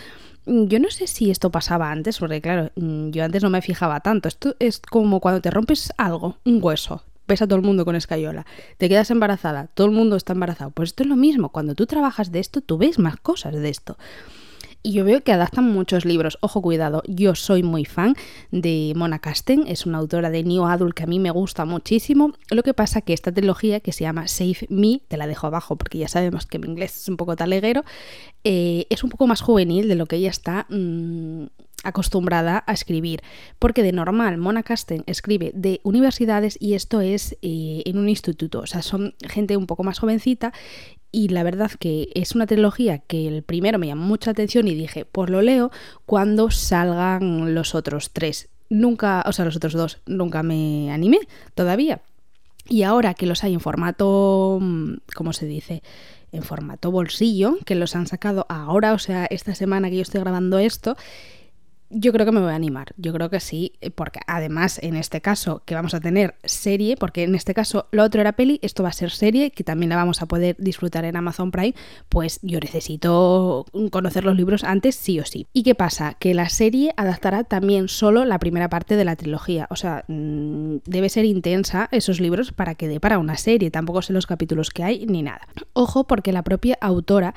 Mm, 0.46 0.66
yo 0.66 0.80
no 0.80 0.90
sé 0.90 1.08
si 1.08 1.32
esto 1.32 1.52
pasaba 1.52 1.92
antes, 1.92 2.20
porque 2.20 2.42
claro, 2.42 2.72
mm, 2.76 3.10
yo 3.10 3.24
antes 3.24 3.44
no 3.44 3.50
me 3.50 3.62
fijaba 3.62 4.00
tanto. 4.00 4.28
Esto 4.28 4.56
es 4.60 4.80
como 4.80 5.20
cuando 5.20 5.42
te 5.42 5.52
rompes 5.52 5.94
algo, 5.98 6.38
un 6.46 6.60
hueso, 6.62 7.04
ves 7.28 7.42
a 7.42 7.48
todo 7.48 7.58
el 7.58 7.66
mundo 7.66 7.86
con 7.86 7.96
escayola, 7.96 8.46
te 8.78 8.90
quedas 8.90 9.12
embarazada, 9.12 9.68
todo 9.68 9.88
el 9.88 9.94
mundo 9.94 10.16
está 10.16 10.34
embarazado. 10.34 10.72
Pues 10.72 10.90
esto 10.90 11.04
es 11.04 11.10
lo 11.10 11.16
mismo, 11.16 11.50
cuando 11.50 11.76
tú 11.76 11.86
trabajas 11.86 12.32
de 12.32 12.40
esto, 12.40 12.62
tú 12.62 12.78
ves 12.78 13.00
más 13.00 13.18
cosas 13.18 13.54
de 13.54 13.70
esto. 13.70 13.98
Y 14.86 14.92
yo 14.92 15.06
veo 15.06 15.24
que 15.24 15.32
adaptan 15.32 15.72
muchos 15.72 16.04
libros. 16.04 16.38
Ojo, 16.42 16.62
cuidado, 16.62 17.04
yo 17.08 17.36
soy 17.36 17.64
muy 17.64 17.86
fan 17.86 18.16
de 18.52 18.92
Mona 18.98 19.20
Casten, 19.20 19.64
es 19.66 19.86
una 19.86 20.00
autora 20.00 20.30
de 20.30 20.44
New 20.44 20.66
Adult 20.66 20.94
que 20.94 21.04
a 21.04 21.08
mí 21.08 21.20
me 21.20 21.32
gusta 21.32 21.64
muchísimo. 21.64 22.34
Lo 22.50 22.64
que 22.64 22.74
pasa 22.74 23.00
que 23.00 23.14
esta 23.14 23.32
trilogía 23.32 23.80
que 23.80 23.94
se 23.94 24.04
llama 24.04 24.28
Save 24.28 24.68
Me, 24.68 25.00
te 25.08 25.16
la 25.16 25.26
dejo 25.26 25.48
abajo 25.48 25.78
porque 25.78 26.00
ya 26.00 26.10
sabemos 26.10 26.46
que 26.46 26.60
mi 26.60 26.68
inglés 26.68 26.98
es 26.98 27.08
un 27.08 27.16
poco 27.16 27.38
taleguero, 27.38 27.86
eh, 28.44 28.86
es 28.90 29.06
un 29.06 29.10
poco 29.10 29.26
más 29.26 29.40
juvenil 29.40 29.88
de 29.88 29.96
lo 29.96 30.06
que 30.06 30.18
ella 30.18 30.30
está 30.30 30.66
mm, 30.70 31.46
acostumbrada 31.86 32.66
a 32.68 32.74
escribir, 32.74 33.22
porque 33.60 33.84
de 33.84 33.94
normal 33.94 34.38
Mona 34.38 34.64
Casten 34.64 35.04
escribe 35.06 35.52
de 35.56 35.80
universidades 35.84 36.58
y 36.60 36.74
esto 36.74 37.00
es 37.00 37.38
eh, 37.42 37.84
en 37.86 37.98
un 37.98 38.10
instituto, 38.10 38.60
o 38.60 38.66
sea, 38.66 38.82
son 38.82 39.16
gente 39.30 39.56
un 39.56 39.66
poco 39.66 39.84
más 39.84 40.00
jovencita 40.00 40.52
y 41.14 41.28
la 41.28 41.44
verdad 41.44 41.72
que 41.72 42.10
es 42.16 42.34
una 42.34 42.48
trilogía 42.48 42.98
que 42.98 43.28
el 43.28 43.44
primero 43.44 43.78
me 43.78 43.86
llamó 43.86 44.04
mucha 44.04 44.32
atención 44.32 44.68
y 44.68 44.74
dije, 44.74 45.06
pues 45.06 45.30
lo 45.30 45.44
leo 45.44 45.72
cuando 46.08 46.50
salgan 46.50 47.54
los 47.54 47.76
otros 47.76 48.12
tres. 48.12 48.50
Nunca, 48.70 49.24
o 49.28 49.32
sea, 49.32 49.46
los 49.46 49.56
otros 49.56 49.74
dos, 49.74 50.00
nunca 50.08 50.42
me 50.42 50.92
animé 50.92 51.20
todavía. 51.54 52.02
Y 52.68 52.82
ahora 52.82 53.14
que 53.14 53.28
los 53.28 53.44
hay 53.44 53.54
en 53.54 53.60
formato, 53.60 54.58
mm, 54.60 54.94
¿cómo 55.14 55.34
se 55.34 55.46
dice? 55.46 55.84
En 56.32 56.42
formato 56.42 56.90
bolsillo, 56.90 57.58
que 57.64 57.76
los 57.76 57.96
han 57.96 58.08
sacado 58.08 58.48
ahora, 58.50 58.94
o 58.94 59.00
sea, 59.00 59.26
esta 59.26 59.54
semana 59.54 59.92
que 59.92 59.98
yo 59.98 60.02
estoy 60.02 60.22
grabando 60.22 60.58
esto, 60.58 60.98
yo 61.94 62.12
creo 62.12 62.26
que 62.26 62.32
me 62.32 62.42
voy 62.42 62.52
a 62.52 62.56
animar, 62.56 62.94
yo 62.98 63.14
creo 63.14 63.30
que 63.30 63.40
sí, 63.40 63.74
porque 63.96 64.20
además 64.28 64.80
en 64.82 64.96
este 64.96 65.22
caso 65.22 65.62
que 65.66 65.76
vamos 65.76 65.94
a 65.94 66.00
tener 66.00 66.36
serie, 66.44 66.98
porque 66.98 67.24
en 67.24 67.36
este 67.36 67.54
caso 67.54 67.88
lo 67.92 68.04
otro 68.04 68.22
era 68.22 68.34
peli, 68.34 68.60
esto 68.62 68.84
va 68.84 68.90
a 68.90 68.94
ser 68.94 69.12
serie, 69.12 69.52
que 69.52 69.64
también 69.64 69.90
la 69.90 69.96
vamos 69.96 70.22
a 70.22 70.26
poder 70.26 70.56
disfrutar 70.60 71.06
en 71.06 71.16
Amazon 71.16 71.52
Prime, 71.52 71.76
pues 72.10 72.40
yo 72.42 72.60
necesito 72.60 73.66
conocer 73.92 74.24
los 74.26 74.36
libros 74.36 74.64
antes 74.64 74.96
sí 74.96 75.20
o 75.20 75.26
sí. 75.26 75.48
¿Y 75.54 75.64
qué 75.64 75.76
pasa? 75.76 76.16
Que 76.16 76.34
la 76.34 76.50
serie 76.50 76.94
adaptará 76.98 77.44
también 77.44 77.88
solo 77.88 78.26
la 78.26 78.40
primera 78.40 78.70
parte 78.70 78.96
de 78.96 79.06
la 79.06 79.16
trilogía, 79.16 79.68
o 79.70 79.76
sea, 79.76 80.04
mm, 80.08 80.78
debe 80.86 81.10
ser 81.10 81.26
intensa 81.26 81.90
esos 81.92 82.20
libros 82.20 82.52
para 82.52 82.76
que 82.76 82.88
dé 82.88 83.00
para 83.00 83.20
una 83.20 83.38
serie, 83.38 83.72
tampoco 83.72 84.02
sé 84.02 84.14
los 84.14 84.26
capítulos 84.26 84.70
que 84.70 84.84
hay 84.84 85.06
ni 85.06 85.22
nada. 85.22 85.48
Ojo 85.74 86.06
porque 86.06 86.32
la 86.32 86.44
propia 86.44 86.78
autora 86.82 87.34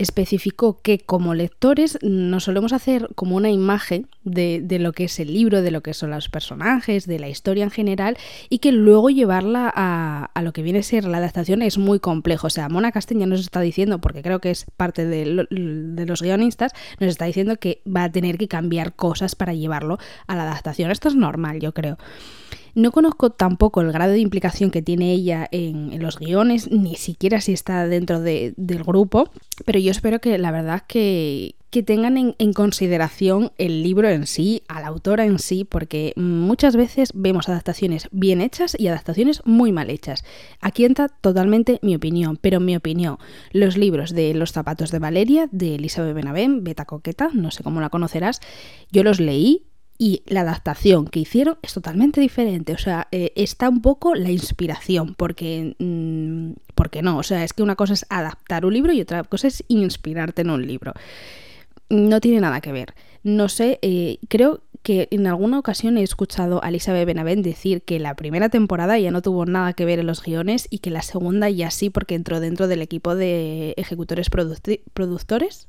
especificó 0.00 0.80
que 0.80 0.98
como 0.98 1.34
lectores 1.34 1.98
nos 2.00 2.44
solemos 2.44 2.72
hacer 2.72 3.08
como 3.14 3.36
una 3.36 3.50
imagen 3.50 4.08
de, 4.24 4.64
lo 4.80 4.92
que 4.92 5.04
es 5.04 5.20
el 5.20 5.34
libro, 5.34 5.60
de 5.60 5.70
lo 5.70 5.82
que 5.82 5.92
son 5.92 6.10
los 6.10 6.30
personajes, 6.30 7.06
de 7.06 7.18
la 7.18 7.28
historia 7.28 7.64
en 7.64 7.70
general, 7.70 8.16
y 8.48 8.58
que 8.58 8.72
luego 8.72 9.10
llevarla 9.10 9.70
a, 9.74 10.42
lo 10.42 10.52
que 10.52 10.62
viene 10.62 10.78
a 10.78 10.82
ser 10.82 11.04
la 11.04 11.18
adaptación 11.18 11.60
es 11.60 11.76
muy 11.76 12.00
complejo. 12.00 12.46
O 12.46 12.50
sea, 12.50 12.70
Mona 12.70 12.92
Castaña 12.92 13.26
nos 13.26 13.40
está 13.40 13.60
diciendo, 13.60 14.00
porque 14.00 14.22
creo 14.22 14.40
que 14.40 14.50
es 14.50 14.64
parte 14.76 15.04
de, 15.04 15.46
de 15.50 16.06
los 16.06 16.22
guionistas, 16.22 16.72
nos 16.98 17.10
está 17.10 17.26
diciendo 17.26 17.56
que 17.56 17.82
va 17.86 18.04
a 18.04 18.12
tener 18.12 18.38
que 18.38 18.48
cambiar 18.48 18.94
cosas 18.94 19.34
para 19.34 19.52
llevarlo 19.52 19.98
a 20.26 20.34
la 20.34 20.44
adaptación. 20.44 20.90
Esto 20.90 21.08
es 21.08 21.14
normal, 21.14 21.60
yo 21.60 21.74
creo. 21.74 21.98
No 22.74 22.92
conozco 22.92 23.30
tampoco 23.30 23.80
el 23.80 23.92
grado 23.92 24.12
de 24.12 24.20
implicación 24.20 24.70
que 24.70 24.82
tiene 24.82 25.12
ella 25.12 25.48
en, 25.50 26.00
los 26.00 26.18
guiones, 26.18 26.70
ni 26.70 26.96
siquiera 26.96 27.40
si 27.40 27.52
está 27.52 27.86
dentro 27.86 28.20
del 28.20 28.54
grupo, 28.84 29.30
pero 29.64 29.78
yo 29.78 29.90
espero 29.90 30.20
que 30.20 30.38
la 30.38 30.50
verdad 30.50 30.82
que, 30.86 31.56
que 31.70 31.84
tengan 31.84 32.16
en, 32.16 32.52
consideración 32.52 33.52
el 33.56 33.82
libro 33.82 34.08
en 34.08 34.26
sí, 34.26 34.62
a 34.68 34.80
la 34.80 34.88
autora 34.88 35.24
en 35.24 35.38
sí, 35.38 35.64
porque 35.64 36.12
muchas 36.16 36.74
veces 36.74 37.12
vemos 37.14 37.48
adaptaciones 37.48 38.08
bien 38.10 38.40
hechas 38.40 38.76
y 38.78 38.88
adaptaciones 38.88 39.40
muy 39.44 39.70
mal 39.70 39.88
hechas. 39.88 40.24
Aquí 40.60 40.84
entra 40.84 41.08
totalmente 41.08 41.78
mi 41.82 41.94
opinión, 41.94 42.36
pero 42.36 42.58
mi 42.58 42.74
opinión, 42.74 43.18
los 43.52 43.76
libros 43.76 44.12
de 44.12 44.34
Los 44.34 44.52
zapatos 44.52 44.90
de 44.90 44.98
Valeria, 44.98 45.48
de 45.52 45.76
Elizabeth 45.76 46.14
Benavent, 46.14 46.64
Beta 46.64 46.84
Coqueta, 46.84 47.30
no 47.32 47.52
sé 47.52 47.62
cómo 47.62 47.80
la 47.80 47.90
conocerás, 47.90 48.40
yo 48.90 49.04
los 49.04 49.20
leí 49.20 49.69
y 50.00 50.22
la 50.26 50.40
adaptación 50.40 51.06
que 51.06 51.20
hicieron 51.20 51.58
es 51.60 51.74
totalmente 51.74 52.22
diferente. 52.22 52.72
O 52.72 52.78
sea, 52.78 53.06
eh, 53.12 53.32
está 53.36 53.68
un 53.68 53.82
poco 53.82 54.14
la 54.14 54.30
inspiración, 54.30 55.14
porque, 55.14 55.76
mm, 55.78 56.52
porque 56.74 57.02
no, 57.02 57.18
o 57.18 57.22
sea, 57.22 57.44
es 57.44 57.52
que 57.52 57.62
una 57.62 57.76
cosa 57.76 57.92
es 57.92 58.06
adaptar 58.08 58.64
un 58.64 58.72
libro 58.72 58.94
y 58.94 59.02
otra 59.02 59.24
cosa 59.24 59.48
es 59.48 59.62
inspirarte 59.68 60.40
en 60.40 60.48
un 60.48 60.66
libro. 60.66 60.94
No 61.90 62.18
tiene 62.22 62.40
nada 62.40 62.62
que 62.62 62.72
ver. 62.72 62.94
No 63.24 63.50
sé, 63.50 63.78
eh, 63.82 64.18
creo 64.28 64.62
que 64.82 65.08
en 65.10 65.26
alguna 65.26 65.58
ocasión 65.58 65.98
he 65.98 66.02
escuchado 66.02 66.64
a 66.64 66.70
Elizabeth 66.70 67.04
Benavent 67.06 67.44
decir 67.44 67.82
que 67.82 67.98
la 67.98 68.16
primera 68.16 68.48
temporada 68.48 68.98
ya 68.98 69.10
no 69.10 69.20
tuvo 69.20 69.44
nada 69.44 69.74
que 69.74 69.84
ver 69.84 69.98
en 69.98 70.06
los 70.06 70.22
guiones 70.22 70.66
y 70.70 70.78
que 70.78 70.88
la 70.88 71.02
segunda 71.02 71.50
ya 71.50 71.70
sí 71.70 71.90
porque 71.90 72.14
entró 72.14 72.40
dentro 72.40 72.68
del 72.68 72.80
equipo 72.80 73.16
de 73.16 73.74
ejecutores 73.76 74.30
productores. 74.30 75.68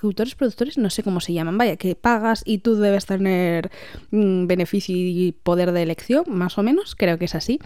Ejecutores 0.00 0.34
productores, 0.34 0.78
no 0.78 0.88
sé 0.88 1.02
cómo 1.02 1.20
se 1.20 1.34
llaman, 1.34 1.58
vaya, 1.58 1.76
que 1.76 1.94
pagas 1.94 2.42
y 2.46 2.58
tú 2.58 2.74
debes 2.76 3.04
tener 3.04 3.70
mm, 4.10 4.46
beneficio 4.46 4.96
y 4.96 5.32
poder 5.32 5.72
de 5.72 5.82
elección, 5.82 6.24
más 6.26 6.56
o 6.56 6.62
menos, 6.62 6.94
creo 6.94 7.18
que 7.18 7.26
es 7.26 7.34
así. 7.34 7.60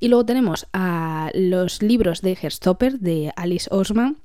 Y 0.00 0.08
luego 0.08 0.24
tenemos 0.24 0.68
a 0.72 1.30
los 1.34 1.82
libros 1.82 2.22
de 2.22 2.38
Herstopper 2.40 2.98
de 3.00 3.30
Alice 3.36 3.68
Osman, 3.70 4.16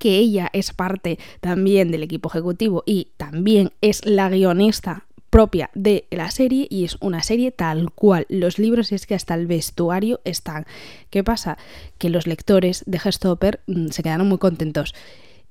que 0.00 0.16
ella 0.16 0.50
es 0.52 0.72
parte 0.72 1.20
también 1.40 1.92
del 1.92 2.02
equipo 2.02 2.28
ejecutivo 2.28 2.82
y 2.84 3.12
también 3.16 3.70
es 3.82 4.04
la 4.04 4.28
guionista 4.28 5.06
propia 5.30 5.70
de 5.74 6.08
la 6.10 6.32
serie 6.32 6.66
y 6.68 6.84
es 6.84 6.96
una 7.00 7.22
serie 7.22 7.52
tal 7.52 7.92
cual. 7.92 8.26
Los 8.28 8.58
libros 8.58 8.90
es 8.90 9.06
que 9.06 9.14
hasta 9.14 9.34
el 9.34 9.46
vestuario 9.46 10.20
están. 10.24 10.66
¿Qué 11.08 11.22
pasa? 11.22 11.56
Que 11.98 12.10
los 12.10 12.26
lectores 12.26 12.82
de 12.88 12.98
Gestopper 12.98 13.60
mm, 13.68 13.90
se 13.90 14.02
quedaron 14.02 14.28
muy 14.28 14.38
contentos. 14.38 14.92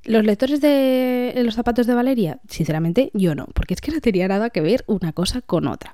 ¿Los 0.05 0.23
lectores 0.23 0.61
de 0.61 1.33
los 1.43 1.55
zapatos 1.55 1.85
de 1.85 1.93
Valeria? 1.93 2.39
Sinceramente, 2.47 3.11
yo 3.13 3.35
no, 3.35 3.47
porque 3.53 3.73
es 3.73 3.81
que 3.81 3.91
no 3.91 3.99
tenía 3.99 4.27
nada 4.27 4.49
que 4.49 4.61
ver 4.61 4.83
una 4.87 5.13
cosa 5.13 5.41
con 5.41 5.67
otra. 5.67 5.93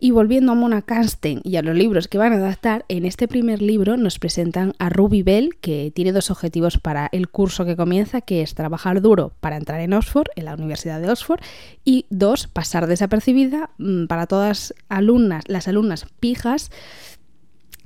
Y 0.00 0.10
volviendo 0.10 0.52
a 0.52 0.54
Mona 0.54 0.82
Cansten 0.82 1.40
y 1.44 1.56
a 1.56 1.62
los 1.62 1.74
libros 1.74 2.08
que 2.08 2.18
van 2.18 2.32
a 2.32 2.36
adaptar, 2.36 2.84
en 2.88 3.06
este 3.06 3.26
primer 3.26 3.62
libro 3.62 3.96
nos 3.96 4.18
presentan 4.18 4.74
a 4.78 4.90
Ruby 4.90 5.22
Bell, 5.22 5.56
que 5.60 5.92
tiene 5.94 6.12
dos 6.12 6.30
objetivos 6.30 6.78
para 6.78 7.08
el 7.12 7.28
curso 7.28 7.64
que 7.64 7.76
comienza, 7.76 8.20
que 8.20 8.42
es 8.42 8.54
trabajar 8.54 9.00
duro 9.00 9.32
para 9.40 9.56
entrar 9.56 9.80
en 9.80 9.94
Oxford, 9.94 10.26
en 10.36 10.44
la 10.46 10.54
Universidad 10.54 11.00
de 11.00 11.08
Oxford, 11.08 11.40
y 11.86 12.06
dos, 12.10 12.48
pasar 12.48 12.86
desapercibida 12.86 13.70
mm, 13.78 14.06
para 14.06 14.26
todas 14.26 14.74
alumnas, 14.90 15.44
las 15.46 15.68
alumnas 15.68 16.06
pijas 16.20 16.70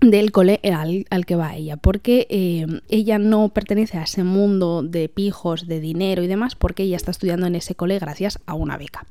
del 0.01 0.31
cole 0.31 0.61
al, 0.63 1.27
que 1.27 1.37
va 1.37 1.57
ella, 1.57 1.77
porque 1.77 2.27
eh, 2.31 2.67
ella 2.89 3.19
no 3.19 3.49
pertenece 3.49 3.99
a 3.99 4.05
ese 4.05 4.23
mundo 4.23 4.83
de 4.83 5.09
pijos, 5.09 5.67
de 5.67 5.81
dinero 5.81 6.23
y 6.23 6.27
demás, 6.27 6.55
porque 6.55 6.85
ella 6.85 6.97
está 6.97 7.11
estudiando 7.11 7.47
en 7.47 7.57
ese 7.57 7.75
cole 7.75 7.99
gracias 7.99 8.39
a 8.47 8.55
una 8.55 8.77
beca. 8.77 9.07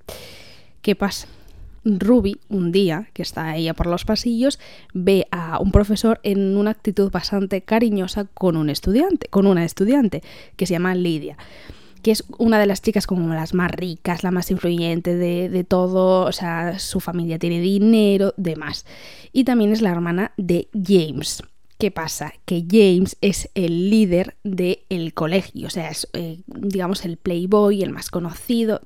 ¿Qué 0.81 0.95
pasa? 0.95 1.27
Ruby, 1.83 2.37
un 2.49 2.71
día 2.71 3.09
que 3.13 3.21
está 3.21 3.55
ella 3.55 3.73
por 3.73 3.87
los 3.87 4.03
pasillos, 4.03 4.59
ve 4.93 5.27
a 5.31 5.59
un 5.59 5.71
profesor 5.71 6.19
en 6.23 6.57
una 6.57 6.71
actitud 6.71 7.11
bastante 7.11 7.61
cariñosa 7.61 8.25
con 8.25 8.57
un 8.57 8.69
estudiante, 8.69 9.27
con 9.29 9.47
una 9.47 9.63
estudiante 9.63 10.21
que 10.55 10.65
se 10.65 10.73
llama 10.73 10.95
Lidia 10.95 11.37
que 12.01 12.11
es 12.11 12.23
una 12.37 12.59
de 12.59 12.65
las 12.65 12.81
chicas 12.81 13.07
como 13.07 13.33
las 13.33 13.53
más 13.53 13.71
ricas, 13.71 14.23
la 14.23 14.31
más 14.31 14.51
influyente 14.51 15.15
de, 15.15 15.49
de, 15.49 15.63
todo, 15.63 16.25
o 16.25 16.31
sea, 16.31 16.79
su 16.79 16.99
familia 16.99 17.39
tiene 17.39 17.59
dinero, 17.59 18.33
demás. 18.37 18.85
Y 19.31 19.43
también 19.43 19.71
es 19.71 19.81
la 19.81 19.91
hermana 19.91 20.31
de 20.37 20.69
James. 20.73 21.43
¿Qué 21.77 21.91
pasa? 21.91 22.33
Que 22.45 22.65
James 22.67 23.17
es 23.21 23.49
el 23.53 23.89
líder 23.89 24.35
del 24.43 25.13
colegio, 25.13 25.67
o 25.67 25.69
sea, 25.69 25.89
es, 25.89 26.07
eh, 26.13 26.41
digamos, 26.47 27.05
el 27.05 27.17
playboy, 27.17 27.83
el 27.83 27.91
más 27.91 28.09
conocido, 28.09 28.81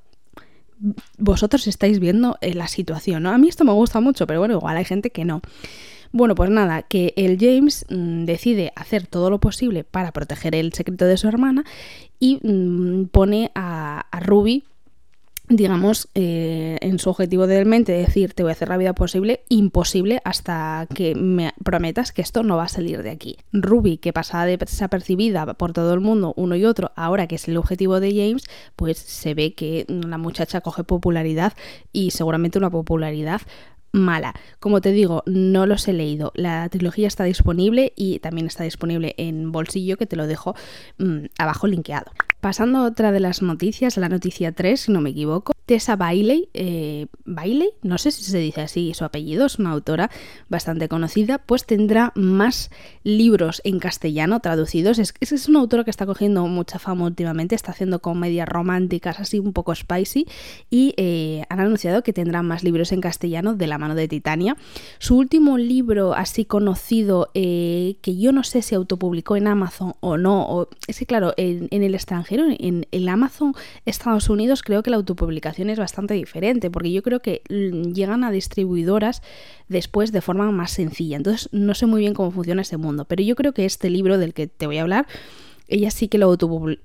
vosotros 1.18 1.68
estáis 1.68 2.00
viendo 2.00 2.38
eh, 2.42 2.54
la 2.54 2.68
situación, 2.68 3.24
¿no? 3.24 3.30
A 3.32 3.38
mí 3.38 3.48
esto 3.48 3.64
me 3.64 3.72
gusta 3.72 4.00
mucho, 4.00 4.28
pero 4.28 4.40
bueno, 4.40 4.56
igual 4.56 4.78
hay 4.78 4.86
gente 4.86 5.12
que 5.12 5.26
no. 5.26 5.42
Bueno, 6.12 6.36
pues 6.36 6.50
nada, 6.50 6.82
que 6.84 7.14
el 7.16 7.38
James 7.40 7.86
mm, 7.90 8.26
decide 8.26 8.74
hacer 8.76 9.08
todo 9.08 9.30
lo 9.30 9.40
posible 9.40 9.84
para 9.84 10.12
proteger 10.12 10.56
el 10.56 10.74
secreto 10.74 11.06
de 11.06 11.18
su 11.18 11.28
hermana 11.28 11.64
y 12.20 12.40
mm, 12.44 13.06
pone 13.06 13.52
a, 13.56 14.06
a 14.12 14.20
Ruby 14.20 14.66
digamos, 15.56 16.10
eh, 16.16 16.78
en 16.82 17.00
su 17.00 17.10
objetivo 17.10 17.48
de 17.48 17.66
mente 17.66 17.92
decir 17.92 18.34
te 18.34 18.44
voy 18.44 18.52
a 18.52 18.54
hacer 18.54 18.70
la 18.70 18.78
vida 18.78 18.94
posible, 18.94 19.44
imposible 19.50 20.22
hasta 20.24 20.88
que 20.94 21.16
me 21.16 21.54
prometas 21.64 22.12
que 22.12 22.22
esto 22.22 22.44
no 22.44 22.58
va 22.58 22.64
a 22.64 22.70
salir 22.70 23.04
de 23.04 23.12
aquí. 23.12 23.38
Ruby, 23.52 23.98
que 23.98 24.14
pasaba 24.14 24.46
desapercibida 24.46 25.54
por 25.54 25.74
todo 25.74 25.94
el 25.94 26.00
mundo, 26.00 26.34
uno 26.38 26.56
y 26.56 26.66
otro, 26.66 26.92
ahora 26.96 27.28
que 27.28 27.36
es 27.36 27.48
el 27.48 27.58
objetivo 27.58 28.00
de 28.00 28.12
James, 28.12 28.44
pues 28.76 28.98
se 28.98 29.34
ve 29.34 29.54
que 29.54 29.86
la 29.88 30.18
muchacha 30.18 30.62
coge 30.62 30.84
popularidad 30.84 31.54
y 31.92 32.12
seguramente 32.12 32.58
una 32.58 32.70
popularidad 32.70 33.42
mala. 33.92 34.34
Como 34.60 34.82
te 34.82 34.92
digo, 34.92 35.24
no 35.26 35.66
los 35.66 35.88
he 35.88 35.94
leído. 35.94 36.32
La 36.36 36.68
trilogía 36.70 37.08
está 37.08 37.24
disponible 37.24 37.94
y 37.96 38.20
también 38.20 38.48
está 38.48 38.64
disponible 38.64 39.16
en 39.18 39.52
bolsillo 39.52 39.98
que 39.98 40.06
te 40.06 40.16
lo 40.16 40.28
dejo 40.28 40.56
mm, 40.98 41.26
abajo 41.38 41.68
linkeado. 41.68 42.12
Pasando 42.42 42.80
a 42.80 42.86
otra 42.86 43.12
de 43.12 43.20
las 43.20 43.44
noticias, 43.44 43.98
la 43.98 44.10
noticia 44.10 44.52
3, 44.52 44.80
si 44.80 44.92
no 44.92 45.00
me 45.00 45.12
equivoco, 45.12 45.54
Tessa 45.68 45.96
Bailey, 45.96 46.50
eh, 46.56 47.06
Bailey, 47.24 47.70
no 47.84 48.00
sé 48.00 48.10
si 48.10 48.24
se 48.24 48.40
dice 48.40 48.62
así 48.62 48.96
su 48.96 49.06
apellido, 49.06 49.46
es 49.46 49.60
una 49.60 49.72
autora 49.72 50.10
bastante 50.50 50.90
conocida, 50.90 51.38
pues 51.38 51.66
tendrá 51.66 52.12
más 52.16 52.72
libros 53.04 53.62
en 53.64 53.78
castellano 53.78 54.40
traducidos. 54.40 54.98
Es, 54.98 55.14
es 55.20 55.48
una 55.50 55.60
autora 55.60 55.84
que 55.84 55.92
está 55.92 56.08
cogiendo 56.08 56.48
mucha 56.48 56.80
fama 56.80 57.06
últimamente, 57.06 57.54
está 57.54 57.72
haciendo 57.72 58.02
comedias 58.02 58.50
románticas 58.50 59.20
así 59.20 59.38
un 59.38 59.54
poco 59.54 59.76
spicy 59.76 60.26
y 60.72 60.96
eh, 60.98 61.44
han 61.50 61.60
anunciado 61.60 62.02
que 62.02 62.12
tendrá 62.12 62.42
más 62.42 62.64
libros 62.64 62.92
en 62.92 63.02
castellano 63.02 63.54
de 63.54 63.68
la 63.68 63.78
mano 63.82 63.96
de 63.96 64.08
Titania. 64.08 64.56
Su 65.00 65.18
último 65.18 65.58
libro 65.58 66.14
así 66.14 66.46
conocido, 66.46 67.30
eh, 67.34 67.98
que 68.02 68.18
yo 68.18 68.32
no 68.32 68.44
sé 68.44 68.62
si 68.62 68.76
autopublicó 68.76 69.36
en 69.36 69.48
Amazon 69.48 69.96
o 70.00 70.18
no, 70.18 70.70
es 70.88 71.00
que 71.00 71.06
claro, 71.06 71.34
en 71.38 71.84
el 71.84 71.94
extranjero, 71.96 72.46
en 72.58 72.88
el 72.92 73.10
Amazon 73.10 73.54
Estados 73.86 74.30
Unidos 74.30 74.64
creo 74.64 74.84
que 74.84 74.90
la 74.90 74.98
autopublicación 74.98 75.70
es 75.70 75.80
bastante 75.80 76.14
diferente, 76.14 76.70
porque 76.70 76.92
yo 76.92 77.04
creo 77.04 77.20
que 77.22 77.42
llegan 77.50 78.24
a 78.24 78.32
distribuidoras 78.32 79.22
después 79.68 80.12
de 80.12 80.22
forma 80.22 80.52
más 80.52 80.72
sencilla. 80.72 81.18
Entonces 81.18 81.50
no 81.52 81.74
sé 81.74 81.86
muy 81.86 82.02
bien 82.02 82.14
cómo 82.14 82.32
funciona 82.32 82.62
ese 82.62 82.78
mundo, 82.78 83.06
pero 83.06 83.24
yo 83.24 83.36
creo 83.36 83.54
que 83.54 83.66
este 83.66 83.90
libro 83.90 84.18
del 84.18 84.34
que 84.34 84.48
te 84.48 84.68
voy 84.68 84.78
a 84.78 84.84
hablar 84.84 85.08
ella 85.72 85.92
sí 85.92 86.08
que 86.08 86.18
lo 86.18 86.36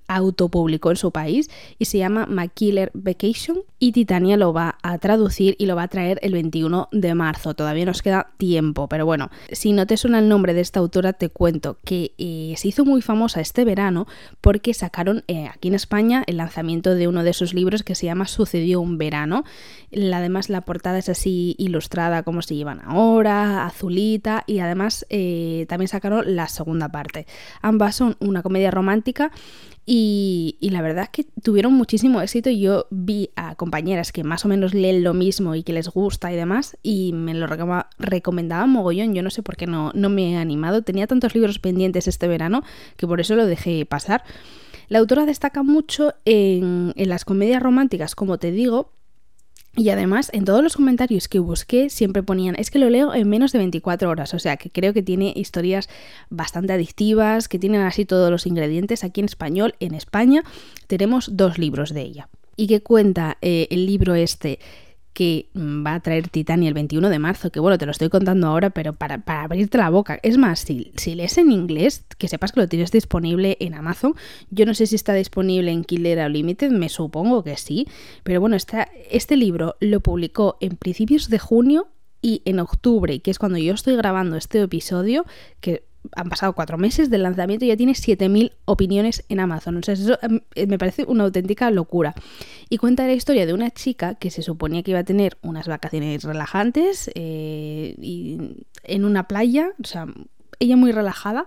autopublicó 0.08 0.90
en 0.90 0.96
su 0.96 1.10
país 1.10 1.50
y 1.78 1.86
se 1.86 1.98
llama 1.98 2.26
McKiller 2.26 2.90
Vacation 2.94 3.58
y 3.78 3.92
Titania 3.92 4.36
lo 4.36 4.52
va 4.52 4.78
a 4.82 4.98
traducir 4.98 5.56
y 5.58 5.66
lo 5.66 5.76
va 5.76 5.84
a 5.84 5.88
traer 5.88 6.18
el 6.22 6.32
21 6.32 6.88
de 6.92 7.14
marzo. 7.14 7.54
Todavía 7.54 7.84
nos 7.84 8.02
queda 8.02 8.30
tiempo, 8.38 8.88
pero 8.88 9.04
bueno, 9.04 9.30
si 9.52 9.72
no 9.72 9.86
te 9.86 9.96
suena 9.96 10.18
el 10.18 10.28
nombre 10.28 10.54
de 10.54 10.60
esta 10.60 10.80
autora 10.80 11.12
te 11.12 11.28
cuento 11.28 11.78
que 11.84 12.12
eh, 12.18 12.54
se 12.56 12.68
hizo 12.68 12.84
muy 12.84 13.02
famosa 13.02 13.40
este 13.40 13.64
verano 13.64 14.06
porque 14.40 14.72
sacaron 14.72 15.24
eh, 15.28 15.46
aquí 15.46 15.68
en 15.68 15.74
España 15.74 16.24
el 16.26 16.38
lanzamiento 16.38 16.94
de 16.94 17.08
uno 17.08 17.22
de 17.22 17.32
sus 17.32 17.54
libros 17.54 17.82
que 17.82 17.94
se 17.94 18.06
llama 18.06 18.26
Sucedió 18.26 18.80
un 18.80 18.98
verano. 18.98 19.44
Además 19.92 20.48
la 20.48 20.62
portada 20.62 20.98
es 20.98 21.08
así 21.08 21.54
ilustrada 21.58 22.22
como 22.22 22.42
se 22.42 22.54
llevan 22.54 22.80
ahora, 22.84 23.66
azulita 23.66 24.44
y 24.46 24.60
además 24.60 25.06
eh, 25.10 25.66
también 25.68 25.88
sacaron 25.88 26.36
la 26.36 26.48
segunda 26.48 26.88
parte. 26.88 27.26
Ambas 27.62 27.96
son 27.96 28.16
una 28.20 28.42
comedia 28.42 28.70
romántica 28.76 29.32
y, 29.88 30.58
la 30.60 30.82
verdad 30.82 31.04
es 31.04 31.10
que 31.10 31.24
tuvieron 31.42 31.72
muchísimo 31.72 32.20
éxito. 32.20 32.50
Yo 32.50 32.86
vi 32.90 33.30
a 33.36 33.54
compañeras 33.54 34.10
que 34.10 34.24
más 34.24 34.44
o 34.44 34.48
menos 34.48 34.74
leen 34.74 35.04
lo 35.04 35.14
mismo 35.14 35.54
y 35.54 35.62
que 35.62 35.72
les 35.72 35.88
gusta 35.88 36.32
y 36.32 36.36
demás, 36.36 36.76
y 36.82 37.12
me 37.12 37.34
lo 37.34 37.46
recomendaban 37.98 38.70
mogollón. 38.70 39.14
Yo 39.14 39.22
no 39.22 39.30
sé 39.30 39.44
por 39.44 39.56
qué 39.56 39.68
no, 39.68 39.92
no 39.94 40.10
me 40.10 40.32
he 40.32 40.36
animado. 40.36 40.82
Tenía 40.82 41.06
tantos 41.06 41.36
libros 41.36 41.60
pendientes 41.60 42.08
este 42.08 42.26
verano 42.26 42.64
que 42.96 43.06
por 43.06 43.20
eso 43.20 43.36
lo 43.36 43.46
dejé 43.46 43.86
pasar. 43.86 44.24
La 44.88 44.98
autora 44.98 45.24
destaca 45.24 45.62
mucho 45.62 46.14
en, 46.24 46.92
en 46.96 47.08
las 47.08 47.24
comedias 47.24 47.62
románticas, 47.62 48.16
como 48.16 48.38
te 48.38 48.50
digo, 48.50 48.95
y 49.76 49.90
además, 49.90 50.30
en 50.32 50.44
todos 50.44 50.62
los 50.62 50.74
comentarios 50.74 51.28
que 51.28 51.38
busqué 51.38 51.90
siempre 51.90 52.22
ponían, 52.22 52.56
es 52.56 52.70
que 52.70 52.78
lo 52.78 52.88
leo 52.88 53.14
en 53.14 53.28
menos 53.28 53.52
de 53.52 53.58
24 53.58 54.08
horas, 54.08 54.32
o 54.32 54.38
sea 54.38 54.56
que 54.56 54.70
creo 54.70 54.94
que 54.94 55.02
tiene 55.02 55.32
historias 55.36 55.88
bastante 56.30 56.72
adictivas, 56.72 57.46
que 57.48 57.58
tienen 57.58 57.82
así 57.82 58.06
todos 58.06 58.30
los 58.30 58.46
ingredientes. 58.46 59.04
Aquí 59.04 59.20
en 59.20 59.26
español, 59.26 59.74
en 59.80 59.94
España, 59.94 60.42
tenemos 60.86 61.36
dos 61.36 61.58
libros 61.58 61.92
de 61.92 62.02
ella. 62.02 62.28
¿Y 62.56 62.68
qué 62.68 62.80
cuenta 62.80 63.36
eh, 63.42 63.68
el 63.70 63.86
libro 63.86 64.14
este? 64.14 64.58
Que 65.16 65.48
va 65.56 65.94
a 65.94 66.00
traer 66.00 66.28
Titania 66.28 66.68
el 66.68 66.74
21 66.74 67.08
de 67.08 67.18
marzo, 67.18 67.50
que 67.50 67.58
bueno, 67.58 67.78
te 67.78 67.86
lo 67.86 67.92
estoy 67.92 68.10
contando 68.10 68.48
ahora, 68.48 68.68
pero 68.68 68.92
para, 68.92 69.22
abrirte 69.24 69.78
la 69.78 69.88
boca. 69.88 70.20
Es 70.22 70.36
más, 70.36 70.60
si, 70.60 70.92
si, 70.96 71.14
lees 71.14 71.38
en 71.38 71.50
inglés, 71.50 72.04
que 72.18 72.28
sepas 72.28 72.52
que 72.52 72.60
lo 72.60 72.68
tienes 72.68 72.90
disponible 72.90 73.56
en 73.60 73.72
Amazon. 73.72 74.14
Yo 74.50 74.66
no 74.66 74.74
sé 74.74 74.86
si 74.86 74.94
está 74.94 75.14
disponible 75.14 75.70
en 75.70 75.84
Killer 75.84 76.18
Unlimited, 76.18 76.70
me 76.70 76.90
supongo 76.90 77.42
que 77.42 77.56
sí, 77.56 77.88
pero 78.24 78.42
bueno, 78.42 78.58
este 79.10 79.36
libro 79.36 79.76
lo 79.80 80.00
publicó 80.00 80.58
en 80.60 80.76
principios 80.76 81.30
de 81.30 81.38
junio 81.38 81.88
y 82.20 82.42
en 82.44 82.60
octubre, 82.60 83.20
que 83.20 83.30
es 83.30 83.38
cuando 83.38 83.56
yo 83.56 83.72
estoy 83.72 83.96
grabando 83.96 84.36
este 84.36 84.60
episodio, 84.60 85.24
que 85.60 85.84
han 86.14 86.28
pasado 86.28 86.52
cuatro 86.52 86.78
meses 86.78 87.10
del 87.10 87.22
lanzamiento 87.22 87.64
y 87.64 87.68
ya 87.68 87.76
tiene 87.76 87.92
7.000 87.92 88.52
opiniones 88.64 89.24
en 89.28 89.40
Amazon. 89.40 89.76
O 89.76 89.82
sea, 89.82 89.94
eso 89.94 90.18
em, 90.22 90.40
eh, 90.54 90.66
me 90.66 90.78
parece 90.78 91.04
una 91.04 91.24
auténtica 91.24 91.70
locura. 91.70 92.14
Y 92.68 92.78
cuenta 92.78 93.06
la 93.06 93.12
historia 93.12 93.46
de 93.46 93.54
una 93.54 93.70
chica 93.70 94.14
que 94.14 94.30
se 94.30 94.42
suponía 94.42 94.82
que 94.82 94.92
iba 94.92 95.00
a 95.00 95.04
tener 95.04 95.36
unas 95.42 95.68
vacaciones 95.68 96.24
relajantes 96.24 97.10
eh, 97.14 97.94
y 98.00 98.38
en 98.84 99.04
una 99.04 99.28
playa, 99.28 99.72
o 99.82 99.86
sea, 99.86 100.06
ella 100.58 100.76
muy 100.76 100.92
relajada, 100.92 101.44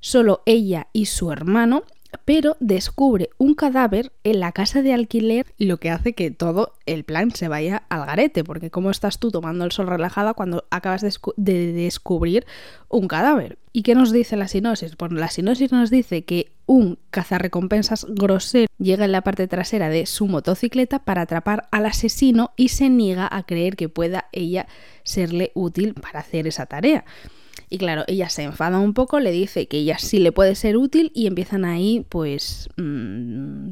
solo 0.00 0.42
ella 0.46 0.88
y 0.92 1.06
su 1.06 1.32
hermano 1.32 1.82
pero 2.24 2.56
descubre 2.60 3.30
un 3.38 3.54
cadáver 3.54 4.12
en 4.24 4.40
la 4.40 4.52
casa 4.52 4.82
de 4.82 4.92
alquiler, 4.92 5.46
lo 5.58 5.78
que 5.78 5.90
hace 5.90 6.12
que 6.12 6.30
todo 6.30 6.74
el 6.86 7.04
plan 7.04 7.30
se 7.30 7.48
vaya 7.48 7.84
al 7.88 8.06
garete, 8.06 8.44
porque 8.44 8.70
¿cómo 8.70 8.90
estás 8.90 9.18
tú 9.18 9.30
tomando 9.30 9.64
el 9.64 9.72
sol 9.72 9.86
relajada 9.86 10.34
cuando 10.34 10.64
acabas 10.70 11.02
de, 11.02 11.72
descubrir 11.72 12.46
un 12.88 13.08
cadáver? 13.08 13.58
¿Y 13.72 13.82
qué 13.82 13.94
nos 13.94 14.12
dice 14.12 14.36
la 14.36 14.48
sinosis? 14.48 14.96
Bueno, 14.96 15.16
la 15.16 15.28
sinosis 15.28 15.72
nos 15.72 15.90
dice 15.90 16.24
que 16.24 16.52
un 16.66 16.98
cazarrecompensas 17.10 18.06
grosero 18.08 18.66
llega 18.78 19.04
en 19.04 19.12
la 19.12 19.22
parte 19.22 19.46
trasera 19.46 19.88
de 19.88 20.06
su 20.06 20.26
motocicleta 20.26 20.98
para 21.00 21.22
atrapar 21.22 21.68
al 21.70 21.86
asesino 21.86 22.52
y 22.56 22.68
se 22.68 22.90
niega 22.90 23.28
a 23.30 23.44
creer 23.44 23.76
que 23.76 23.88
pueda 23.88 24.28
ella 24.32 24.66
serle 25.02 25.52
útil 25.54 25.94
para 25.94 26.20
hacer 26.20 26.46
esa 26.46 26.66
tarea. 26.66 27.04
Y 27.70 27.78
claro, 27.78 28.04
ella 28.06 28.28
se 28.28 28.42
enfada 28.42 28.78
un 28.78 28.94
poco, 28.94 29.20
le 29.20 29.30
dice 29.30 29.68
que 29.68 29.78
ella 29.78 29.98
sí 29.98 30.18
le 30.18 30.32
puede 30.32 30.54
ser 30.54 30.76
útil 30.76 31.12
y 31.14 31.26
empiezan 31.26 31.64
ahí 31.64 32.06
pues 32.08 32.68
mmm, 32.76 33.70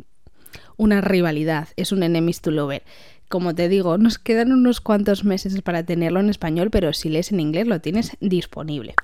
una 0.77 1.01
rivalidad, 1.01 1.69
es 1.77 1.93
un 1.93 2.03
enemies 2.03 2.41
to 2.41 2.51
lover. 2.51 2.83
Como 3.29 3.55
te 3.55 3.69
digo, 3.69 3.99
nos 3.99 4.19
quedan 4.19 4.53
unos 4.53 4.81
cuantos 4.81 5.25
meses 5.25 5.61
para 5.63 5.85
tenerlo 5.85 6.21
en 6.21 6.31
español, 6.31 6.71
pero 6.71 6.93
si 6.93 7.09
lees 7.09 7.33
en 7.33 7.41
inglés 7.41 7.67
lo 7.67 7.81
tienes 7.81 8.17
disponible. 8.21 8.95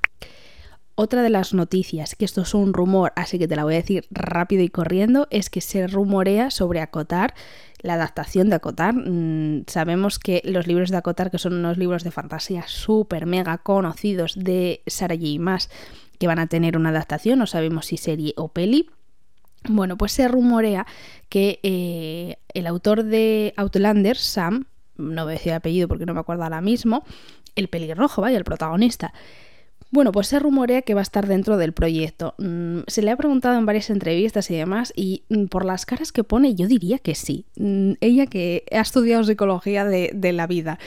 Otra 0.95 1.23
de 1.23 1.31
las 1.31 1.55
noticias, 1.55 2.15
que 2.15 2.27
esto 2.27 2.43
es 2.43 2.53
un 2.53 2.75
rumor, 2.75 3.13
así 3.17 3.39
que 3.39 3.49
te 3.49 3.57
la 3.57 3.65
voy 3.65 3.75
a 3.75 3.79
decir 3.79 4.05
rápido 4.11 4.63
y 4.63 4.69
corriendo, 4.69 5.27
es 5.31 5.49
que 5.49 5.63
se 5.63 5.87
rumorea 5.87 6.51
sobre 6.51 6.81
acotar 6.81 7.35
la 7.83 7.95
adaptación 7.95 8.49
de 8.49 8.57
Acotar. 8.57 8.95
Mm, 8.95 9.65
sabemos 9.67 10.19
que 10.19 10.41
los 10.45 10.67
libros 10.67 10.91
de 10.91 10.97
Acotar, 10.97 11.31
que 11.31 11.39
son 11.39 11.55
unos 11.55 11.77
libros 11.77 12.05
de 12.05 12.11
fantasía 12.11 12.65
súper 12.67 13.27
mega 13.27 13.59
conocidos 13.59 14.35
de 14.37 14.83
Sarah 14.87 15.17
J. 15.17 15.39
Maas, 15.39 15.69
que 16.19 16.27
van 16.27 16.39
a 16.39 16.47
tener 16.47 16.77
una 16.77 16.91
adaptación, 16.91 17.39
no 17.39 17.47
sabemos 17.47 17.87
si 17.87 17.97
serie 17.97 18.33
o 18.37 18.49
peli. 18.49 18.89
Bueno, 19.69 19.97
pues 19.97 20.13
se 20.13 20.27
rumorea 20.29 20.87
que 21.29 21.61
eh, 21.63 22.37
el 22.55 22.67
autor 22.67 23.05
de 23.05 23.55
Outlander, 23.57 24.17
Sam, 24.17 24.67
no 24.97 25.25
voy 25.25 25.35
a 25.35 25.39
decir 25.39 25.53
apellido 25.53 25.89
porque 25.89 26.07
no 26.07 26.15
me 26.15 26.21
acuerdo 26.21 26.45
ahora 26.45 26.61
mismo, 26.61 27.05
el 27.55 27.69
pelirrojo, 27.69 28.23
vaya, 28.23 28.39
el 28.39 28.45
protagonista, 28.45 29.13
bueno, 29.93 30.11
pues 30.11 30.27
se 30.29 30.39
rumorea 30.39 30.81
que 30.81 30.95
va 30.95 31.01
a 31.01 31.03
estar 31.03 31.27
dentro 31.27 31.59
del 31.59 31.75
proyecto. 31.75 32.35
Mm, 32.39 32.81
se 32.87 33.03
le 33.03 33.11
ha 33.11 33.17
preguntado 33.17 33.59
en 33.59 33.67
varias 33.67 33.91
entrevistas 33.91 34.51
y 34.51 34.57
demás, 34.57 34.91
y 34.97 35.25
mm, 35.29 35.45
por 35.45 35.67
las 35.67 35.85
caras 35.85 36.13
que 36.13 36.25
pone, 36.25 36.55
yo 36.55 36.67
diría 36.67 36.99
que 36.99 37.15
sí. 37.15 37.45
Mm, 37.57 37.93
ella 38.01 38.27
que 38.27 38.65
ha 38.73 38.81
estudiado 38.81 39.23
psicología 39.23 39.85
de, 39.85 40.33
la 40.33 40.47
vida. 40.47 40.79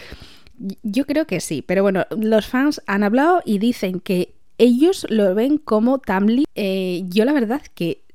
Yo 0.82 1.06
creo 1.06 1.28
que 1.28 1.40
sí, 1.40 1.62
pero 1.62 1.84
bueno, 1.84 2.06
los 2.18 2.48
fans 2.48 2.82
han 2.88 3.04
hablado 3.04 3.44
y 3.46 3.60
dicen 3.60 4.00
que 4.00 4.34
ellos 4.58 5.06
lo 5.10 5.36
ven 5.36 5.60
como 5.60 6.00
Tamley. 6.00 6.46
Eh, 6.56 7.04
yo 7.06 7.26
la 7.26 7.34
verdad 7.34 7.62
que 7.76 8.06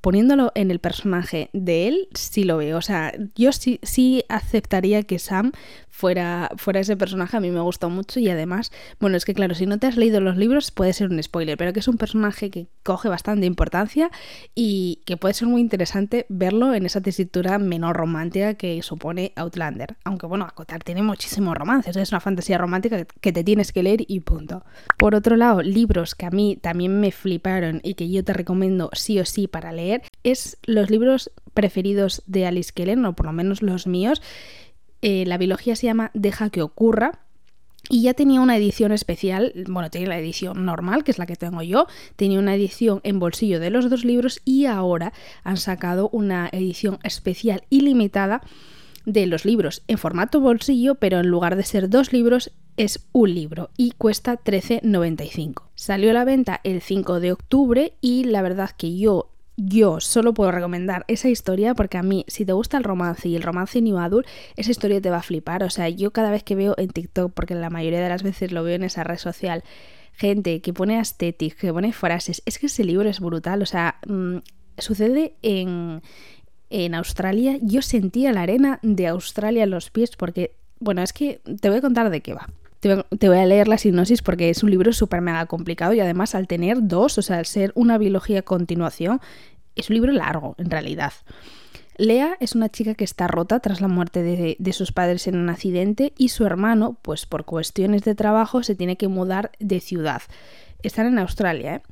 poniéndolo 0.00 0.52
en 0.54 0.70
el 0.70 0.78
personaje 0.78 1.48
de 1.52 1.88
él, 1.88 2.08
sí 2.14 2.44
lo 2.44 2.58
veo. 2.58 2.76
O 2.76 2.82
sea, 2.82 3.14
yo 3.34 3.52
sí, 3.52 3.80
sí 3.82 4.24
aceptaría 4.28 5.02
que 5.04 5.18
Sam 5.18 5.52
fuera, 5.94 6.50
fuera 6.56 6.80
ese 6.80 6.96
personaje. 6.96 7.36
A 7.36 7.40
mí 7.40 7.50
me 7.52 7.60
gustó 7.60 7.88
mucho 7.88 8.18
y 8.18 8.28
además, 8.28 8.72
bueno, 8.98 9.16
es 9.16 9.24
que 9.24 9.32
claro, 9.32 9.54
si 9.54 9.64
no 9.64 9.78
te 9.78 9.86
has 9.86 9.96
leído 9.96 10.20
los 10.20 10.36
libros 10.36 10.72
puede 10.72 10.92
ser 10.92 11.08
un 11.08 11.22
spoiler, 11.22 11.56
pero 11.56 11.72
que 11.72 11.78
es 11.78 11.86
un 11.86 11.98
personaje 11.98 12.50
que 12.50 12.66
coge 12.82 13.08
bastante 13.08 13.46
importancia 13.46 14.10
y 14.56 15.02
que 15.06 15.16
puede 15.16 15.34
ser 15.34 15.46
muy 15.46 15.60
interesante 15.60 16.26
verlo 16.28 16.74
en 16.74 16.84
esa 16.84 17.00
tesitura 17.00 17.60
menor 17.60 17.96
romántica 17.96 18.54
que 18.54 18.82
supone 18.82 19.32
Outlander. 19.36 19.96
Aunque 20.02 20.26
bueno, 20.26 20.44
Acotar 20.44 20.82
tiene 20.82 21.02
muchísimos 21.02 21.56
romances, 21.56 21.96
es 21.96 22.10
una 22.10 22.20
fantasía 22.20 22.58
romántica 22.58 23.04
que 23.04 23.32
te 23.32 23.44
tienes 23.44 23.72
que 23.72 23.84
leer 23.84 24.00
y 24.08 24.20
punto. 24.20 24.64
Por 24.98 25.14
otro 25.14 25.36
lado, 25.36 25.62
libros 25.62 26.16
que 26.16 26.26
a 26.26 26.30
mí 26.30 26.58
también 26.60 26.98
me 26.98 27.12
fliparon 27.12 27.80
y 27.84 27.94
que 27.94 28.10
yo 28.10 28.24
te 28.24 28.32
recomiendo 28.32 28.90
sí 28.94 29.20
o 29.20 29.24
sí 29.24 29.46
para 29.46 29.70
leer, 29.70 30.02
es 30.24 30.58
los 30.66 30.90
libros 30.90 31.30
preferidos 31.54 32.22
de 32.26 32.46
Alice 32.46 32.72
Kellen, 32.74 33.04
o 33.04 33.14
por 33.14 33.26
lo 33.26 33.32
menos 33.32 33.62
los 33.62 33.86
míos. 33.86 34.20
Eh, 35.06 35.26
la 35.26 35.36
biología 35.36 35.76
se 35.76 35.86
llama 35.86 36.10
Deja 36.14 36.48
que 36.48 36.62
ocurra. 36.62 37.20
Y 37.90 38.00
ya 38.00 38.14
tenía 38.14 38.40
una 38.40 38.56
edición 38.56 38.90
especial, 38.90 39.52
bueno, 39.68 39.90
tenía 39.90 40.08
la 40.08 40.18
edición 40.18 40.64
normal, 40.64 41.04
que 41.04 41.10
es 41.10 41.18
la 41.18 41.26
que 41.26 41.36
tengo 41.36 41.60
yo, 41.60 41.86
tenía 42.16 42.38
una 42.38 42.54
edición 42.54 43.02
en 43.04 43.18
bolsillo 43.18 43.60
de 43.60 43.68
los 43.68 43.90
dos 43.90 44.06
libros 44.06 44.40
y 44.46 44.64
ahora 44.64 45.12
han 45.42 45.58
sacado 45.58 46.08
una 46.08 46.48
edición 46.50 46.98
especial 47.02 47.64
y 47.68 47.82
limitada 47.82 48.40
de 49.04 49.26
los 49.26 49.44
libros 49.44 49.82
en 49.88 49.98
formato 49.98 50.40
bolsillo, 50.40 50.94
pero 50.94 51.20
en 51.20 51.26
lugar 51.26 51.56
de 51.56 51.64
ser 51.64 51.90
dos 51.90 52.14
libros 52.14 52.52
es 52.78 53.06
un 53.12 53.34
libro 53.34 53.68
y 53.76 53.90
cuesta 53.90 54.42
13,95. 54.42 55.64
Salió 55.74 56.12
a 56.12 56.14
la 56.14 56.24
venta 56.24 56.62
el 56.64 56.80
5 56.80 57.20
de 57.20 57.32
octubre 57.32 57.92
y 58.00 58.24
la 58.24 58.40
verdad 58.40 58.70
que 58.70 58.96
yo 58.96 59.33
yo 59.56 60.00
solo 60.00 60.34
puedo 60.34 60.50
recomendar 60.50 61.04
esa 61.08 61.28
historia 61.28 61.74
porque 61.74 61.98
a 61.98 62.02
mí, 62.02 62.24
si 62.28 62.44
te 62.44 62.52
gusta 62.52 62.76
el 62.76 62.84
romance 62.84 63.28
y 63.28 63.36
el 63.36 63.42
romance 63.42 63.80
new 63.80 63.98
adult, 63.98 64.26
esa 64.56 64.70
historia 64.70 65.00
te 65.00 65.10
va 65.10 65.18
a 65.18 65.22
flipar. 65.22 65.62
O 65.62 65.70
sea, 65.70 65.88
yo 65.88 66.12
cada 66.12 66.30
vez 66.30 66.42
que 66.42 66.56
veo 66.56 66.74
en 66.76 66.88
TikTok, 66.88 67.32
porque 67.32 67.54
la 67.54 67.70
mayoría 67.70 68.00
de 68.00 68.08
las 68.08 68.22
veces 68.22 68.52
lo 68.52 68.64
veo 68.64 68.74
en 68.74 68.84
esa 68.84 69.04
red 69.04 69.18
social, 69.18 69.62
gente 70.12 70.60
que 70.60 70.72
pone 70.72 70.98
aesthetic, 70.98 71.56
que 71.56 71.72
pone 71.72 71.92
frases, 71.92 72.42
es 72.46 72.58
que 72.58 72.66
ese 72.66 72.84
libro 72.84 73.08
es 73.08 73.20
brutal. 73.20 73.62
O 73.62 73.66
sea, 73.66 73.96
mm, 74.06 74.38
sucede 74.78 75.34
en, 75.42 76.02
en 76.70 76.94
Australia. 76.94 77.58
Yo 77.62 77.82
sentía 77.82 78.32
la 78.32 78.42
arena 78.42 78.80
de 78.82 79.06
Australia 79.06 79.62
en 79.64 79.70
los 79.70 79.90
pies 79.90 80.16
porque, 80.16 80.56
bueno, 80.80 81.02
es 81.02 81.12
que 81.12 81.40
te 81.60 81.68
voy 81.68 81.78
a 81.78 81.82
contar 81.82 82.10
de 82.10 82.20
qué 82.20 82.34
va. 82.34 82.48
Te 83.18 83.28
voy 83.28 83.38
a 83.38 83.46
leer 83.46 83.68
la 83.68 83.78
sinopsis 83.78 84.20
porque 84.20 84.50
es 84.50 84.62
un 84.62 84.70
libro 84.70 84.92
súper 84.92 85.20
mega 85.20 85.46
complicado 85.46 85.94
y 85.94 86.00
además 86.00 86.34
al 86.34 86.46
tener 86.46 86.78
dos, 86.80 87.16
o 87.16 87.22
sea, 87.22 87.38
al 87.38 87.46
ser 87.46 87.72
una 87.74 87.96
biología 87.96 88.40
a 88.40 88.42
continuación, 88.42 89.20
es 89.74 89.88
un 89.88 89.94
libro 89.94 90.12
largo 90.12 90.54
en 90.58 90.70
realidad. 90.70 91.12
Lea 91.96 92.36
es 92.40 92.54
una 92.54 92.68
chica 92.68 92.94
que 92.94 93.04
está 93.04 93.28
rota 93.28 93.60
tras 93.60 93.80
la 93.80 93.88
muerte 93.88 94.22
de, 94.22 94.72
sus 94.72 94.92
padres 94.92 95.28
en 95.28 95.36
un 95.36 95.48
accidente 95.48 96.12
y 96.18 96.28
su 96.28 96.44
hermano, 96.44 96.98
pues 97.02 97.24
por 97.24 97.44
cuestiones 97.44 98.02
de 98.02 98.14
trabajo, 98.14 98.62
se 98.62 98.74
tiene 98.74 98.96
que 98.96 99.08
mudar 99.08 99.52
de 99.60 99.80
ciudad. 99.80 100.22
Están 100.82 101.06
en 101.06 101.18
Australia, 101.18 101.76
¿eh? 101.76 101.82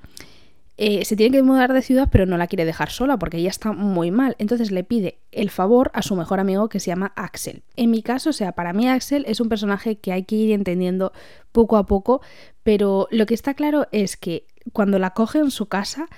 Eh, 0.79 1.05
se 1.05 1.17
tiene 1.17 1.37
que 1.37 1.43
mudar 1.43 1.73
de 1.73 1.83
ciudad, 1.83 2.09
pero 2.11 2.25
no 2.25 2.39
la 2.39 2.47
quiere 2.47 2.65
dejar 2.65 2.91
sola 2.91 3.19
porque 3.19 3.37
ella 3.37 3.51
está 3.51 3.73
muy 3.73 4.11
mal. 4.11 4.37
Entonces 4.39 4.71
le 4.71 4.85
pide 4.85 5.19
el 5.31 5.51
favor 5.51 5.91
a 5.95 6.03
su 6.03 6.17
mejor 6.17 6.41
amigo 6.41 6.69
que 6.69 6.81
se 6.81 6.87
llama 6.87 7.13
Axel. 7.15 7.63
En 7.77 7.91
mi 7.91 8.03
caso, 8.03 8.31
o 8.31 8.33
sea, 8.33 8.53
para 8.53 8.73
mí 8.73 8.89
Axel 8.89 9.25
es 9.29 9.41
un 9.41 9.49
personaje 9.49 9.97
que 9.97 10.13
hay 10.13 10.25
que 10.25 10.37
ir 10.37 10.53
entendiendo 10.53 11.13
poco 11.53 11.77
a 11.77 11.87
poco, 11.87 12.23
pero 12.63 13.07
lo 13.11 13.27
que 13.27 13.35
está 13.35 13.55
claro 13.55 13.87
es 13.93 14.17
que 14.17 14.47
cuando 14.73 14.99
la 14.99 15.11
coge 15.11 15.39
en 15.41 15.51
su 15.51 15.67
casa 15.67 16.09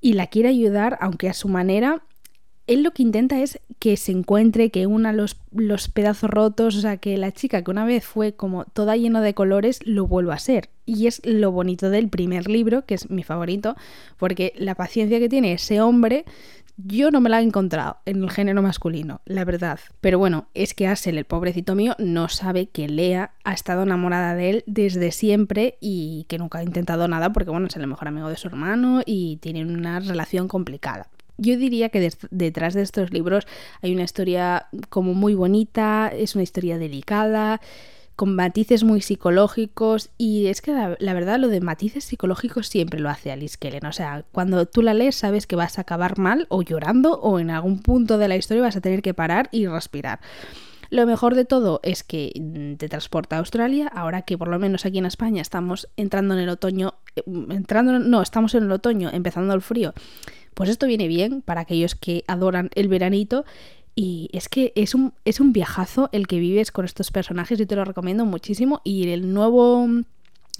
y 0.00 0.14
la 0.14 0.26
quiere 0.26 0.48
ayudar, 0.48 0.98
aunque 1.00 1.28
a 1.28 1.34
su 1.34 1.48
manera, 1.48 2.02
él 2.66 2.82
lo 2.82 2.92
que 2.92 3.02
intenta 3.02 3.40
es 3.40 3.60
que 3.78 3.96
se 3.96 4.12
encuentre, 4.12 4.70
que 4.70 4.86
una 4.86 5.12
los, 5.12 5.36
los 5.52 5.88
pedazos 5.88 6.30
rotos, 6.30 6.76
o 6.76 6.80
sea, 6.80 6.96
que 6.96 7.16
la 7.18 7.32
chica 7.32 7.62
que 7.62 7.70
una 7.70 7.84
vez 7.84 8.04
fue 8.04 8.34
como 8.34 8.64
toda 8.66 8.96
llena 8.96 9.20
de 9.20 9.34
colores 9.34 9.80
lo 9.84 10.06
vuelva 10.06 10.34
a 10.34 10.38
ser. 10.38 10.70
Y 10.86 11.06
es 11.06 11.20
lo 11.24 11.50
bonito 11.50 11.90
del 11.90 12.08
primer 12.08 12.48
libro, 12.48 12.84
que 12.86 12.94
es 12.94 13.10
mi 13.10 13.22
favorito, 13.22 13.76
porque 14.16 14.52
la 14.56 14.74
paciencia 14.74 15.18
que 15.18 15.28
tiene 15.28 15.52
ese 15.52 15.80
hombre, 15.80 16.24
yo 16.76 17.10
no 17.10 17.20
me 17.20 17.28
la 17.28 17.40
he 17.40 17.44
encontrado 17.44 17.98
en 18.06 18.22
el 18.22 18.30
género 18.30 18.62
masculino, 18.62 19.20
la 19.24 19.44
verdad. 19.44 19.78
Pero 20.00 20.18
bueno, 20.18 20.46
es 20.54 20.74
que 20.74 20.86
Asel, 20.86 21.18
el 21.18 21.24
pobrecito 21.24 21.74
mío, 21.74 21.94
no 21.98 22.28
sabe 22.28 22.66
que 22.68 22.88
Lea 22.88 23.32
ha 23.44 23.52
estado 23.52 23.82
enamorada 23.82 24.34
de 24.34 24.50
él 24.50 24.64
desde 24.66 25.12
siempre 25.12 25.76
y 25.80 26.24
que 26.28 26.38
nunca 26.38 26.58
ha 26.58 26.64
intentado 26.64 27.06
nada 27.08 27.32
porque, 27.32 27.50
bueno, 27.50 27.66
es 27.66 27.76
el 27.76 27.86
mejor 27.86 28.08
amigo 28.08 28.28
de 28.28 28.36
su 28.36 28.48
hermano 28.48 29.02
y 29.04 29.36
tienen 29.38 29.76
una 29.76 30.00
relación 30.00 30.48
complicada. 30.48 31.08
Yo 31.38 31.56
diría 31.56 31.88
que 31.88 32.10
detrás 32.30 32.74
de 32.74 32.82
estos 32.82 33.12
libros 33.12 33.46
hay 33.80 33.94
una 33.94 34.04
historia 34.04 34.66
como 34.88 35.14
muy 35.14 35.34
bonita, 35.34 36.08
es 36.14 36.34
una 36.34 36.44
historia 36.44 36.78
delicada, 36.78 37.60
con 38.16 38.34
matices 38.34 38.84
muy 38.84 39.00
psicológicos 39.00 40.10
y 40.18 40.46
es 40.46 40.60
que 40.60 40.72
la, 40.72 41.14
verdad 41.14 41.38
lo 41.38 41.48
de 41.48 41.60
matices 41.60 42.04
psicológicos 42.04 42.68
siempre 42.68 43.00
lo 43.00 43.08
hace 43.08 43.32
Alice 43.32 43.56
Kellen. 43.58 43.86
O 43.86 43.92
sea, 43.92 44.24
cuando 44.32 44.66
tú 44.66 44.82
la 44.82 44.94
lees 44.94 45.16
sabes 45.16 45.46
que 45.46 45.56
vas 45.56 45.78
a 45.78 45.82
acabar 45.82 46.18
mal 46.18 46.46
o 46.48 46.62
llorando 46.62 47.18
o 47.20 47.38
en 47.38 47.50
algún 47.50 47.80
punto 47.80 48.18
de 48.18 48.28
la 48.28 48.36
historia 48.36 48.62
vas 48.62 48.76
a 48.76 48.80
tener 48.80 49.02
que 49.02 49.14
parar 49.14 49.48
y 49.50 49.66
respirar. 49.66 50.20
Lo 50.90 51.06
mejor 51.06 51.34
de 51.34 51.46
todo 51.46 51.80
es 51.82 52.04
que 52.04 52.32
mm, 52.38 52.74
te 52.74 52.88
transporta 52.90 53.36
a 53.36 53.38
Australia, 53.38 53.88
ahora 53.88 54.22
que 54.22 54.36
por 54.36 54.48
lo 54.48 54.58
menos 54.58 54.84
aquí 54.84 54.98
en 54.98 55.06
España 55.06 55.40
estamos 55.40 55.88
entrando 55.96 56.34
en 56.34 56.40
el 56.40 56.50
otoño, 56.50 56.94
eh, 57.16 57.22
entrando, 57.48 57.98
no, 57.98 58.20
estamos 58.20 58.54
en 58.54 58.64
el 58.64 58.72
otoño, 58.72 59.08
empezando 59.10 59.54
el 59.54 59.62
frío 59.62 59.94
pues 60.54 60.70
esto 60.70 60.86
viene 60.86 61.08
bien 61.08 61.42
para 61.42 61.62
aquellos 61.62 61.94
que 61.94 62.24
adoran 62.26 62.70
el 62.74 62.88
veranito. 62.88 63.44
Y 63.94 64.30
es 64.32 64.48
que 64.48 64.72
es 64.74 64.94
un, 64.94 65.12
es 65.24 65.38
un 65.38 65.52
viajazo 65.52 66.08
el 66.12 66.26
que 66.26 66.38
vives 66.38 66.72
con 66.72 66.84
estos 66.84 67.10
personajes 67.10 67.60
y 67.60 67.66
te 67.66 67.76
lo 67.76 67.84
recomiendo 67.84 68.24
muchísimo. 68.24 68.80
Y 68.84 69.08
el 69.08 69.34
nuevo 69.34 69.86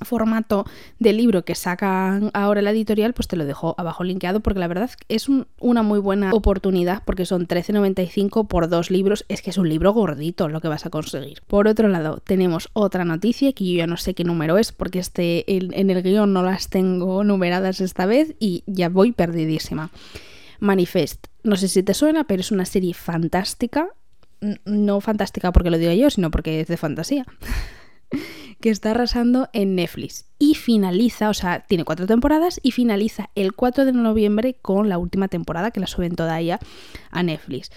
formato 0.04 0.66
de 0.98 1.12
libro 1.12 1.44
que 1.44 1.54
sacan 1.54 2.30
ahora 2.34 2.62
la 2.62 2.70
editorial, 2.70 3.14
pues 3.14 3.28
te 3.28 3.36
lo 3.36 3.44
dejo 3.44 3.74
abajo 3.78 4.04
linkeado 4.04 4.40
porque 4.40 4.60
la 4.60 4.68
verdad 4.68 4.90
es 5.08 5.28
una 5.60 5.82
muy 5.82 5.98
buena 5.98 6.32
oportunidad 6.32 7.02
porque 7.04 7.26
son 7.26 7.46
13.95 7.46 8.46
por 8.46 8.68
dos 8.68 8.90
libros, 8.90 9.24
es 9.28 9.42
que 9.42 9.50
es 9.50 9.58
un 9.58 9.68
libro 9.68 9.92
gordito 9.92 10.48
lo 10.48 10.60
que 10.60 10.68
vas 10.68 10.86
a 10.86 10.90
conseguir. 10.90 11.42
Por 11.46 11.68
otro 11.68 11.88
lado, 11.88 12.18
tenemos 12.24 12.68
otra 12.72 13.04
noticia 13.04 13.52
que 13.52 13.64
yo 13.64 13.78
ya 13.78 13.86
no 13.86 13.96
sé 13.96 14.14
qué 14.14 14.24
número 14.24 14.58
es 14.58 14.72
porque 14.72 14.98
este, 14.98 15.56
en, 15.56 15.72
en 15.74 15.90
el 15.90 16.02
guion 16.02 16.32
no 16.32 16.42
las 16.42 16.68
tengo 16.68 17.24
numeradas 17.24 17.80
esta 17.80 18.06
vez 18.06 18.34
y 18.38 18.64
ya 18.66 18.88
voy 18.88 19.12
perdidísima. 19.12 19.90
Manifest. 20.60 21.26
No 21.42 21.56
sé 21.56 21.68
si 21.68 21.82
te 21.82 21.92
suena, 21.92 22.24
pero 22.24 22.40
es 22.40 22.52
una 22.52 22.64
serie 22.64 22.94
fantástica. 22.94 23.88
No 24.64 25.00
fantástica 25.00 25.52
porque 25.52 25.70
lo 25.70 25.78
digo 25.78 25.92
yo, 25.92 26.08
sino 26.10 26.30
porque 26.30 26.60
es 26.60 26.68
de 26.68 26.76
fantasía. 26.76 27.26
que 28.62 28.70
está 28.70 28.92
arrasando 28.92 29.50
en 29.52 29.74
Netflix. 29.74 30.24
Y 30.38 30.54
finaliza, 30.54 31.28
o 31.28 31.34
sea, 31.34 31.60
tiene 31.68 31.84
cuatro 31.84 32.06
temporadas 32.06 32.58
y 32.62 32.70
finaliza 32.70 33.28
el 33.34 33.52
4 33.52 33.84
de 33.84 33.92
noviembre 33.92 34.54
con 34.62 34.88
la 34.88 34.96
última 34.96 35.28
temporada 35.28 35.70
que 35.70 35.80
la 35.80 35.86
suben 35.86 36.16
toda 36.16 36.40
ella 36.40 36.58
a 37.10 37.22
Netflix. 37.22 37.70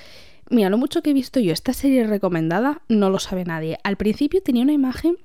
Mira, 0.49 0.69
lo 0.69 0.77
mucho 0.77 1.01
que 1.01 1.09
he 1.09 1.13
visto 1.13 1.39
yo 1.39 1.51
esta 1.51 1.73
serie 1.73 2.05
recomendada 2.05 2.83
no 2.87 3.09
lo 3.09 3.19
sabe 3.19 3.43
nadie. 3.43 3.77
Al 3.83 3.97
principio 3.97 4.41
tenía 4.41 4.63
una 4.63 4.73
imagen 4.73 5.17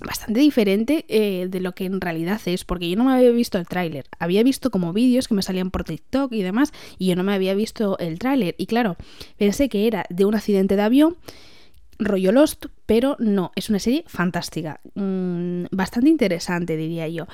bastante 0.00 0.40
diferente 0.40 1.04
eh, 1.08 1.46
de 1.48 1.60
lo 1.60 1.72
que 1.72 1.84
en 1.84 2.00
realidad 2.00 2.40
es, 2.46 2.64
porque 2.64 2.88
yo 2.90 2.96
no 2.96 3.04
me 3.04 3.12
había 3.12 3.30
visto 3.30 3.58
el 3.58 3.66
tráiler. 3.66 4.06
Había 4.18 4.42
visto 4.42 4.70
como 4.70 4.92
vídeos 4.92 5.28
que 5.28 5.34
me 5.34 5.42
salían 5.42 5.70
por 5.70 5.84
TikTok 5.84 6.32
y 6.32 6.42
demás, 6.42 6.72
y 6.98 7.06
yo 7.06 7.16
no 7.16 7.22
me 7.22 7.34
había 7.34 7.54
visto 7.54 7.96
el 7.98 8.18
tráiler. 8.18 8.54
Y 8.58 8.66
claro, 8.66 8.96
pensé 9.36 9.68
que 9.68 9.86
era 9.86 10.04
de 10.10 10.24
un 10.24 10.34
accidente 10.34 10.76
de 10.76 10.82
avión, 10.82 11.16
rollo 12.00 12.32
Lost, 12.32 12.66
pero 12.86 13.16
no, 13.18 13.52
es 13.54 13.70
una 13.70 13.78
serie 13.78 14.04
fantástica, 14.06 14.80
mm, 14.94 15.66
bastante 15.70 16.10
interesante 16.10 16.76
diría 16.76 17.06
yo. 17.08 17.26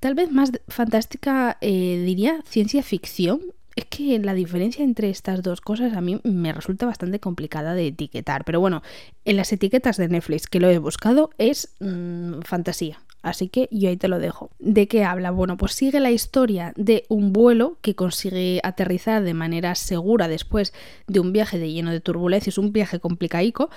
Tal 0.00 0.14
vez 0.14 0.30
más 0.30 0.52
fantástica, 0.68 1.58
eh, 1.60 2.02
diría, 2.04 2.42
ciencia 2.44 2.82
ficción, 2.82 3.40
es 3.76 3.86
que 3.86 4.18
la 4.18 4.34
diferencia 4.34 4.84
entre 4.84 5.10
estas 5.10 5.42
dos 5.42 5.60
cosas 5.60 5.96
a 5.96 6.00
mí 6.00 6.20
me 6.24 6.52
resulta 6.52 6.86
bastante 6.86 7.20
complicada 7.20 7.74
de 7.74 7.86
etiquetar. 7.86 8.44
Pero 8.44 8.60
bueno, 8.60 8.82
en 9.24 9.36
las 9.36 9.52
etiquetas 9.52 9.96
de 9.96 10.08
Netflix 10.08 10.46
que 10.46 10.60
lo 10.60 10.68
he 10.68 10.78
buscado 10.78 11.30
es 11.38 11.74
mm, 11.80 12.40
fantasía. 12.42 13.00
Así 13.22 13.48
que 13.48 13.68
yo 13.70 13.88
ahí 13.88 13.96
te 13.96 14.08
lo 14.08 14.18
dejo. 14.18 14.50
¿De 14.58 14.88
qué 14.88 15.04
habla? 15.04 15.30
Bueno, 15.30 15.56
pues 15.56 15.72
sigue 15.72 16.00
la 16.00 16.10
historia 16.10 16.72
de 16.76 17.04
un 17.08 17.32
vuelo 17.32 17.78
que 17.80 17.94
consigue 17.94 18.60
aterrizar 18.64 19.22
de 19.22 19.34
manera 19.34 19.74
segura 19.76 20.28
después 20.28 20.74
de 21.06 21.20
un 21.20 21.32
viaje 21.32 21.58
de 21.58 21.72
lleno 21.72 21.92
de 21.92 22.00
turbulencias, 22.00 22.58
un 22.58 22.72
viaje 22.72 22.98
complicadico, 22.98 23.70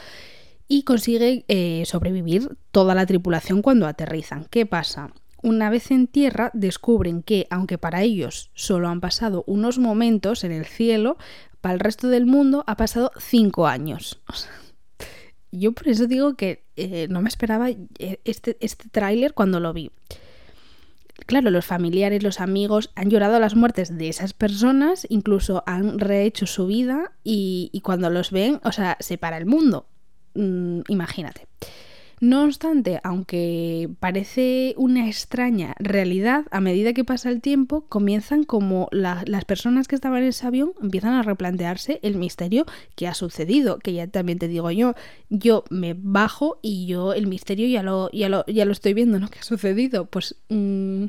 y 0.67 0.83
consigue 0.83 1.45
eh, 1.47 1.83
sobrevivir 1.85 2.57
toda 2.71 2.95
la 2.95 3.05
tripulación 3.05 3.61
cuando 3.61 3.85
aterrizan. 3.85 4.45
¿Qué 4.49 4.65
pasa? 4.65 5.13
Una 5.43 5.69
vez 5.69 5.91
en 5.91 6.07
tierra 6.07 6.49
descubren 6.55 7.21
que, 7.21 7.45
aunque 7.51 7.77
para 7.77 8.01
ellos 8.01 8.49
solo 8.55 8.87
han 8.87 8.99
pasado 8.99 9.43
unos 9.45 9.77
momentos 9.77 10.43
en 10.43 10.51
el 10.51 10.65
cielo, 10.65 11.17
para 11.61 11.75
el 11.75 11.79
resto 11.79 12.07
del 12.09 12.25
mundo 12.25 12.63
ha 12.65 12.77
pasado 12.77 13.11
cinco 13.19 13.67
años. 13.67 14.19
Yo 15.57 15.71
por 15.71 15.87
eso 15.87 16.07
digo 16.07 16.35
que 16.35 16.63
eh, 16.75 17.07
no 17.09 17.21
me 17.21 17.29
esperaba 17.29 17.69
eh, 17.69 18.19
este, 18.23 18.57
este 18.59 18.89
tráiler 18.89 19.33
cuando 19.33 19.59
lo 19.59 19.73
vi. 19.73 19.91
Claro, 21.25 21.49
los 21.49 21.65
familiares, 21.65 22.23
los 22.23 22.39
amigos 22.39 22.91
han 22.95 23.09
llorado 23.09 23.39
las 23.39 23.55
muertes 23.55 23.97
de 23.97 24.09
esas 24.09 24.33
personas, 24.33 25.07
incluso 25.09 25.63
han 25.65 25.97
rehecho 25.97 26.45
su 26.45 26.67
vida 26.67 27.13
y, 27.23 27.69
y 27.71 27.81
cuando 27.81 28.09
los 28.09 28.31
ven, 28.31 28.59
o 28.63 28.71
sea, 28.71 28.97
se 28.99 29.17
para 29.17 29.37
el 29.37 29.45
mundo. 29.45 29.87
Mm, 30.35 30.81
imagínate. 30.89 31.47
No 32.21 32.43
obstante, 32.43 33.01
aunque 33.03 33.89
parece 33.99 34.73
una 34.77 35.07
extraña 35.07 35.75
realidad, 35.79 36.45
a 36.49 36.61
medida 36.61 36.93
que 36.93 37.03
pasa 37.03 37.29
el 37.29 37.41
tiempo, 37.41 37.85
comienzan 37.87 38.43
como 38.43 38.87
las 38.91 39.45
personas 39.45 39.87
que 39.87 39.95
estaban 39.95 40.23
en 40.23 40.29
ese 40.29 40.47
avión 40.47 40.73
empiezan 40.81 41.13
a 41.13 41.23
replantearse 41.23 41.99
el 42.03 42.15
misterio 42.15 42.65
que 42.95 43.07
ha 43.07 43.13
sucedido, 43.13 43.79
que 43.79 43.93
ya 43.93 44.07
también 44.07 44.39
te 44.39 44.47
digo 44.47 44.71
yo, 44.71 44.93
yo 45.29 45.65
me 45.69 45.95
bajo 45.97 46.59
y 46.61 46.85
yo 46.85 47.13
el 47.13 47.27
misterio 47.27 47.67
ya 47.67 47.83
lo, 47.83 48.09
ya 48.11 48.29
lo, 48.29 48.45
ya 48.45 48.65
lo 48.65 48.71
estoy 48.71 48.93
viendo, 48.93 49.19
¿no? 49.19 49.29
¿Qué 49.29 49.39
ha 49.39 49.43
sucedido? 49.43 50.05
Pues 50.05 50.35
mm, 50.49 51.05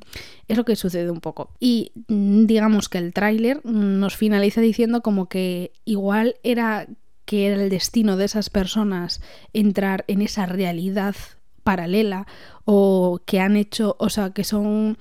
es 0.49 0.57
lo 0.57 0.65
que 0.65 0.77
sucede 0.77 1.11
un 1.11 1.21
poco. 1.21 1.51
Y 1.61 1.93
mm, 2.09 2.47
digamos 2.47 2.89
que 2.89 2.99
el 2.99 3.13
tráiler 3.13 3.65
nos 3.65 4.17
finaliza 4.17 4.61
diciendo 4.61 5.03
como 5.03 5.29
que 5.29 5.73
igual 5.85 6.37
era 6.43 6.89
que 7.27 7.49
era 7.49 7.63
el 7.63 7.69
destino 7.69 8.17
de 8.17 8.25
esas 8.25 8.49
personas 8.49 9.21
entrar 9.53 10.05
en 10.09 10.23
esa 10.23 10.47
realidad 10.47 11.15
paralela 11.63 12.27
o 12.65 13.21
que 13.27 13.41
han 13.41 13.57
hecho, 13.57 13.97
o 13.99 14.09
sea, 14.09 14.31
que 14.31 14.45
son 14.45 14.97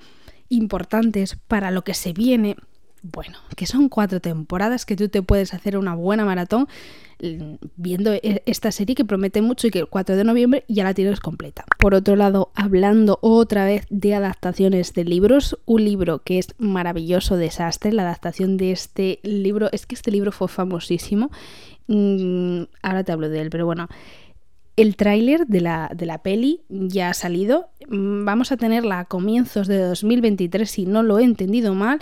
importantes 0.48 1.36
para 1.36 1.70
lo 1.70 1.84
que 1.84 1.94
se 1.94 2.12
viene. 2.12 2.56
Bueno, 3.12 3.38
que 3.56 3.66
son 3.66 3.88
cuatro 3.88 4.20
temporadas 4.20 4.86
que 4.86 4.96
tú 4.96 5.08
te 5.08 5.22
puedes 5.22 5.54
hacer 5.54 5.76
una 5.76 5.94
buena 5.94 6.24
maratón 6.24 6.68
viendo 7.76 8.12
e, 8.12 8.42
esta 8.44 8.70
serie 8.72 8.94
que 8.94 9.04
promete 9.04 9.40
mucho 9.40 9.66
y 9.66 9.70
que 9.70 9.78
el 9.78 9.86
4 9.86 10.16
de 10.16 10.24
noviembre 10.24 10.64
ya 10.68 10.84
la 10.84 10.92
tienes 10.92 11.20
completa. 11.20 11.64
Por 11.78 11.94
otro 11.94 12.14
lado, 12.14 12.50
hablando 12.54 13.18
otra 13.22 13.64
vez 13.64 13.86
de 13.88 14.14
adaptaciones 14.14 14.92
de 14.92 15.04
libros, 15.04 15.58
un 15.64 15.84
libro 15.84 16.18
que 16.18 16.38
es 16.38 16.48
maravilloso, 16.58 17.36
Desastre, 17.36 17.92
la 17.92 18.02
adaptación 18.02 18.56
de 18.56 18.72
este 18.72 19.20
libro, 19.22 19.68
es 19.72 19.86
que 19.86 19.94
este 19.94 20.10
libro 20.10 20.30
fue 20.30 20.48
famosísimo 20.48 21.30
Mm, 21.88 22.62
ahora 22.82 23.04
te 23.04 23.12
hablo 23.12 23.28
de 23.28 23.40
él, 23.40 23.50
pero 23.50 23.66
bueno. 23.66 23.88
El 24.76 24.96
tráiler 24.96 25.46
de 25.46 25.62
la, 25.62 25.90
de 25.94 26.04
la 26.04 26.18
peli 26.18 26.60
ya 26.68 27.08
ha 27.08 27.14
salido. 27.14 27.70
Mm, 27.88 28.26
vamos 28.26 28.52
a 28.52 28.58
tenerla 28.58 29.00
a 29.00 29.04
comienzos 29.06 29.68
de 29.68 29.78
2023, 29.78 30.70
si 30.70 30.84
no 30.84 31.02
lo 31.02 31.18
he 31.18 31.24
entendido 31.24 31.74
mal. 31.74 32.00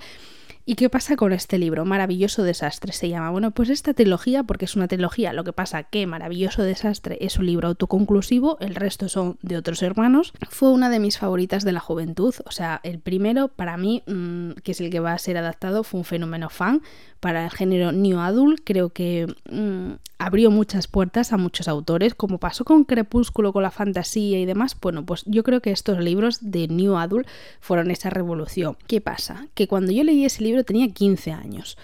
¿Y 0.67 0.77
qué 0.77 0.89
pasa 0.89 1.17
con 1.17 1.35
este 1.35 1.59
libro? 1.59 1.85
Maravilloso 1.85 2.43
Desastre 2.43 2.95
se 2.95 3.11
llama. 3.11 3.31
Bueno, 3.31 3.51
pues 3.51 3.69
esta 3.69 3.93
trilogía, 3.93 4.45
porque 4.45 4.65
es 4.65 4.77
una 4.77 4.89
trilogía, 4.89 5.35
lo 5.35 5.45
que 5.45 5.53
pasa 5.53 5.83
que 5.83 6.07
Maravilloso 6.07 6.63
Desastre 6.63 7.19
es 7.21 7.37
un 7.37 7.45
libro 7.45 7.69
autoconclusivo, 7.69 8.57
el 8.61 8.75
resto 8.75 9.11
son 9.11 9.37
de 9.43 9.59
otros 9.59 9.83
hermanos, 9.83 10.33
fue 10.49 10.71
una 10.71 10.89
de 10.89 11.01
mis 11.01 11.19
favoritas 11.19 11.65
de 11.65 11.73
la 11.73 11.81
juventud. 11.81 12.35
O 12.47 12.51
sea, 12.51 12.81
el 12.83 12.99
primero 12.99 13.49
para 13.49 13.77
mí, 13.77 14.05
mm, 14.07 14.53
que 14.63 14.73
es 14.73 14.81
el 14.81 14.89
que 14.89 15.01
va 15.01 15.13
a 15.13 15.19
ser 15.19 15.37
adaptado, 15.37 15.85
fue 15.85 15.99
un 15.99 16.05
fenómeno 16.05 16.49
fan 16.49 16.81
para 17.25 17.45
el 17.47 17.51
género 17.51 17.91
New 17.91 18.19
Adult. 18.19 18.61
Creo 18.65 18.91
que 18.91 19.27
mm, 19.51 19.93
abrió 20.19 20.51
muchas 20.51 20.89
puertas 20.89 21.33
a 21.33 21.39
muchos 21.39 21.69
autores, 21.69 22.15
como 22.15 22.37
pasó 22.37 22.67
con 22.67 22.85
Crepúsculo, 22.85 23.55
con 23.55 23.63
la 23.63 23.71
fantasía 23.71 24.39
y 24.39 24.45
demás. 24.45 24.77
Bueno, 24.79 25.07
pues 25.07 25.23
yo 25.25 25.43
creo 25.43 25.63
que 25.63 25.71
estos 25.71 26.01
libros 26.01 26.41
de 26.43 26.69
New 26.69 26.99
Adult 26.99 27.27
fueron 27.61 27.91
esa 27.91 28.11
revolución. 28.11 28.77
¿Qué 28.87 29.01
pasa? 29.01 29.49
Que 29.55 29.67
cuando 29.67 29.91
yo 29.91 30.05
leí 30.05 30.27
ese 30.27 30.43
libro 30.43 30.65
tenía 30.65 30.87
15 30.87 31.33
años. 31.33 31.79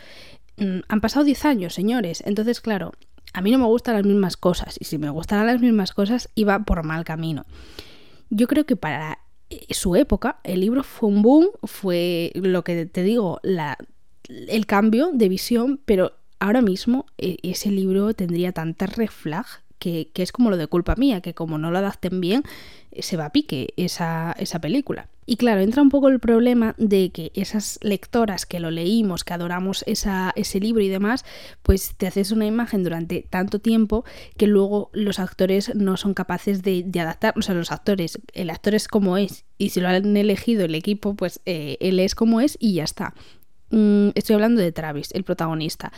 Mm, 0.58 0.80
han 0.86 1.00
pasado 1.00 1.24
10 1.24 1.42
años, 1.46 1.72
señores. 1.72 2.22
Entonces, 2.26 2.60
claro, 2.60 2.92
a 3.32 3.40
mí 3.40 3.50
no 3.50 3.56
me 3.56 3.64
gustan 3.64 3.94
las 3.94 4.04
mismas 4.04 4.36
cosas. 4.36 4.76
Y 4.78 4.84
si 4.84 4.98
me 4.98 5.08
gustaran 5.08 5.46
las 5.46 5.62
mismas 5.62 5.94
cosas, 5.94 6.28
iba 6.34 6.66
por 6.66 6.82
mal 6.82 7.02
camino. 7.04 7.46
Yo 8.28 8.46
creo 8.46 8.66
que 8.66 8.76
para 8.76 9.20
eh, 9.48 9.64
su 9.70 9.96
época 9.96 10.38
el 10.44 10.60
libro 10.60 10.82
fue 10.82 11.08
un 11.08 11.22
boom, 11.22 11.48
fue 11.62 12.30
lo 12.34 12.62
que 12.62 12.84
te 12.84 13.02
digo, 13.02 13.40
la, 13.42 13.78
el 14.48 14.66
cambio 14.66 15.10
de 15.12 15.28
visión, 15.28 15.80
pero 15.84 16.12
ahora 16.38 16.62
mismo 16.62 17.06
e, 17.18 17.36
ese 17.42 17.70
libro 17.70 18.14
tendría 18.14 18.52
tanta 18.52 18.86
red 18.86 19.10
que, 19.80 20.10
es 20.14 20.30
como 20.30 20.50
lo 20.50 20.56
de 20.56 20.66
culpa 20.66 20.94
mía, 20.94 21.20
que 21.20 21.34
como 21.34 21.58
no 21.58 21.70
lo 21.70 21.78
adapten 21.78 22.20
bien, 22.20 22.44
eh, 22.92 23.02
se 23.02 23.16
va 23.16 23.26
a 23.26 23.32
pique 23.32 23.72
esa, 23.76 24.36
esa 24.38 24.60
película. 24.60 25.08
Y 25.26 25.36
claro, 25.36 25.60
entra 25.60 25.80
un 25.80 25.90
poco 25.90 26.08
el 26.08 26.18
problema 26.18 26.74
de 26.76 27.10
que 27.10 27.30
esas 27.34 27.78
lectoras 27.82 28.46
que 28.46 28.58
lo 28.58 28.70
leímos, 28.70 29.22
que 29.22 29.32
adoramos 29.32 29.84
esa, 29.86 30.32
ese 30.34 30.58
libro 30.60 30.82
y 30.82 30.88
demás, 30.88 31.24
pues 31.62 31.94
te 31.96 32.08
haces 32.08 32.32
una 32.32 32.46
imagen 32.46 32.82
durante 32.82 33.24
tanto 33.30 33.60
tiempo 33.60 34.04
que 34.36 34.48
luego 34.48 34.90
los 34.92 35.18
actores 35.18 35.74
no 35.74 35.96
son 35.96 36.14
capaces 36.14 36.62
de, 36.62 36.84
adaptar. 37.00 37.34
O 37.36 37.42
sea, 37.42 37.54
los 37.54 37.70
actores, 37.70 38.20
el 38.34 38.50
actor 38.50 38.74
es 38.74 38.88
como 38.88 39.16
es, 39.16 39.44
y 39.56 39.70
si 39.70 39.80
lo 39.80 39.88
han 39.88 40.16
elegido 40.16 40.64
el 40.64 40.74
equipo, 40.74 41.14
pues 41.14 41.40
eh, 41.46 41.76
él 41.80 42.00
es 42.00 42.14
como 42.14 42.40
es 42.40 42.56
y 42.60 42.74
ya 42.74 42.84
está. 42.84 43.14
Mm, 43.70 44.10
estoy 44.14 44.34
hablando 44.34 44.60
de 44.60 44.72
Travis, 44.72 45.10
el 45.12 45.24
protagonista 45.24 45.92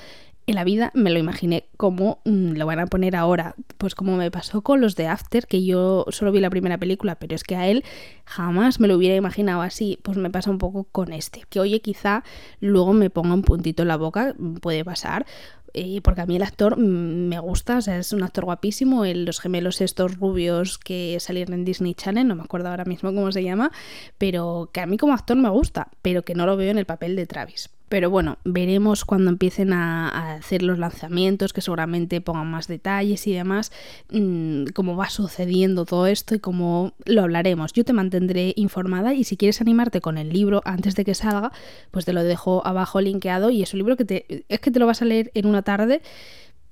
en 0.46 0.56
la 0.56 0.64
vida 0.64 0.90
me 0.94 1.10
lo 1.10 1.18
imaginé 1.18 1.68
como 1.76 2.20
mm, 2.24 2.52
lo 2.52 2.66
van 2.66 2.80
a 2.80 2.86
poner 2.86 3.16
ahora. 3.16 3.54
Pues 3.78 3.94
como 3.94 4.16
me 4.16 4.30
pasó 4.30 4.62
con 4.62 4.80
los 4.80 4.96
de 4.96 5.06
After, 5.06 5.46
que 5.46 5.64
yo 5.64 6.04
solo 6.08 6.32
vi 6.32 6.40
la 6.40 6.50
primera 6.50 6.78
película, 6.78 7.14
pero 7.16 7.34
es 7.34 7.44
que 7.44 7.56
a 7.56 7.68
él 7.68 7.84
jamás 8.24 8.80
me 8.80 8.88
lo 8.88 8.96
hubiera 8.96 9.14
imaginado 9.14 9.62
así. 9.62 9.98
Pues 10.02 10.18
me 10.18 10.30
pasa 10.30 10.50
un 10.50 10.58
poco 10.58 10.84
con 10.84 11.12
este. 11.12 11.44
Que 11.48 11.60
oye, 11.60 11.80
quizá 11.80 12.24
luego 12.60 12.92
me 12.92 13.10
ponga 13.10 13.34
un 13.34 13.42
puntito 13.42 13.82
en 13.82 13.88
la 13.88 13.96
boca, 13.96 14.34
puede 14.60 14.84
pasar. 14.84 15.26
Eh, 15.74 16.00
porque 16.02 16.20
a 16.20 16.26
mí 16.26 16.36
el 16.36 16.42
actor 16.42 16.76
me 16.76 17.38
gusta, 17.38 17.78
o 17.78 17.80
sea, 17.80 17.98
es 17.98 18.12
un 18.12 18.22
actor 18.22 18.44
guapísimo, 18.44 19.04
el, 19.04 19.24
los 19.24 19.40
gemelos 19.40 19.80
estos 19.80 20.18
rubios 20.18 20.78
que 20.78 21.16
salieron 21.18 21.54
en 21.54 21.64
Disney 21.64 21.94
Channel, 21.94 22.28
no 22.28 22.34
me 22.34 22.42
acuerdo 22.42 22.68
ahora 22.68 22.84
mismo 22.84 23.14
cómo 23.14 23.32
se 23.32 23.42
llama, 23.42 23.72
pero 24.18 24.70
que 24.72 24.80
a 24.80 24.86
mí 24.86 24.98
como 24.98 25.14
actor 25.14 25.36
me 25.36 25.48
gusta, 25.48 25.88
pero 26.02 26.24
que 26.24 26.34
no 26.34 26.44
lo 26.44 26.56
veo 26.56 26.70
en 26.70 26.78
el 26.78 26.84
papel 26.84 27.16
de 27.16 27.26
Travis. 27.26 27.70
Pero 27.92 28.08
bueno, 28.08 28.38
veremos 28.44 29.04
cuando 29.04 29.28
empiecen 29.28 29.74
a, 29.74 30.36
hacer 30.36 30.62
los 30.62 30.78
lanzamientos, 30.78 31.52
que 31.52 31.60
seguramente 31.60 32.22
pongan 32.22 32.50
más 32.50 32.66
detalles 32.66 33.26
y 33.26 33.34
demás, 33.34 33.70
mm, 34.10 34.68
cómo 34.74 34.96
va 34.96 35.10
sucediendo 35.10 35.84
todo 35.84 36.06
esto 36.06 36.34
y 36.34 36.38
cómo 36.38 36.94
lo 37.04 37.20
hablaremos. 37.20 37.74
Yo 37.74 37.84
te 37.84 37.92
mantendré 37.92 38.54
informada 38.56 39.12
y 39.12 39.24
si 39.24 39.36
quieres 39.36 39.60
animarte 39.60 40.00
con 40.00 40.16
el 40.16 40.30
libro 40.30 40.62
antes 40.64 40.94
de 40.94 41.04
que 41.04 41.14
salga, 41.14 41.52
pues 41.90 42.06
te 42.06 42.14
lo 42.14 42.24
dejo 42.24 42.66
abajo 42.66 42.98
linkeado 43.02 43.50
y 43.50 43.62
es 43.62 43.74
un 43.74 43.80
libro 43.80 43.98
que 43.98 44.06
te, 44.06 44.46
es 44.48 44.60
que 44.60 44.70
te 44.70 44.78
lo 44.78 44.86
vas 44.86 45.02
a 45.02 45.04
leer 45.04 45.30
en 45.34 45.44
una 45.44 45.60
tarde 45.60 46.00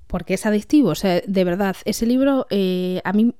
porque 0.07 0.33
es 0.33 0.47
adictivo. 0.47 0.89
O 0.89 0.95
sea, 0.95 1.21
de 1.23 1.43
verdad, 1.43 1.75
ese 1.85 2.07
libro 2.07 2.47
eh, 2.49 2.99
a 3.03 3.13
mí 3.13 3.35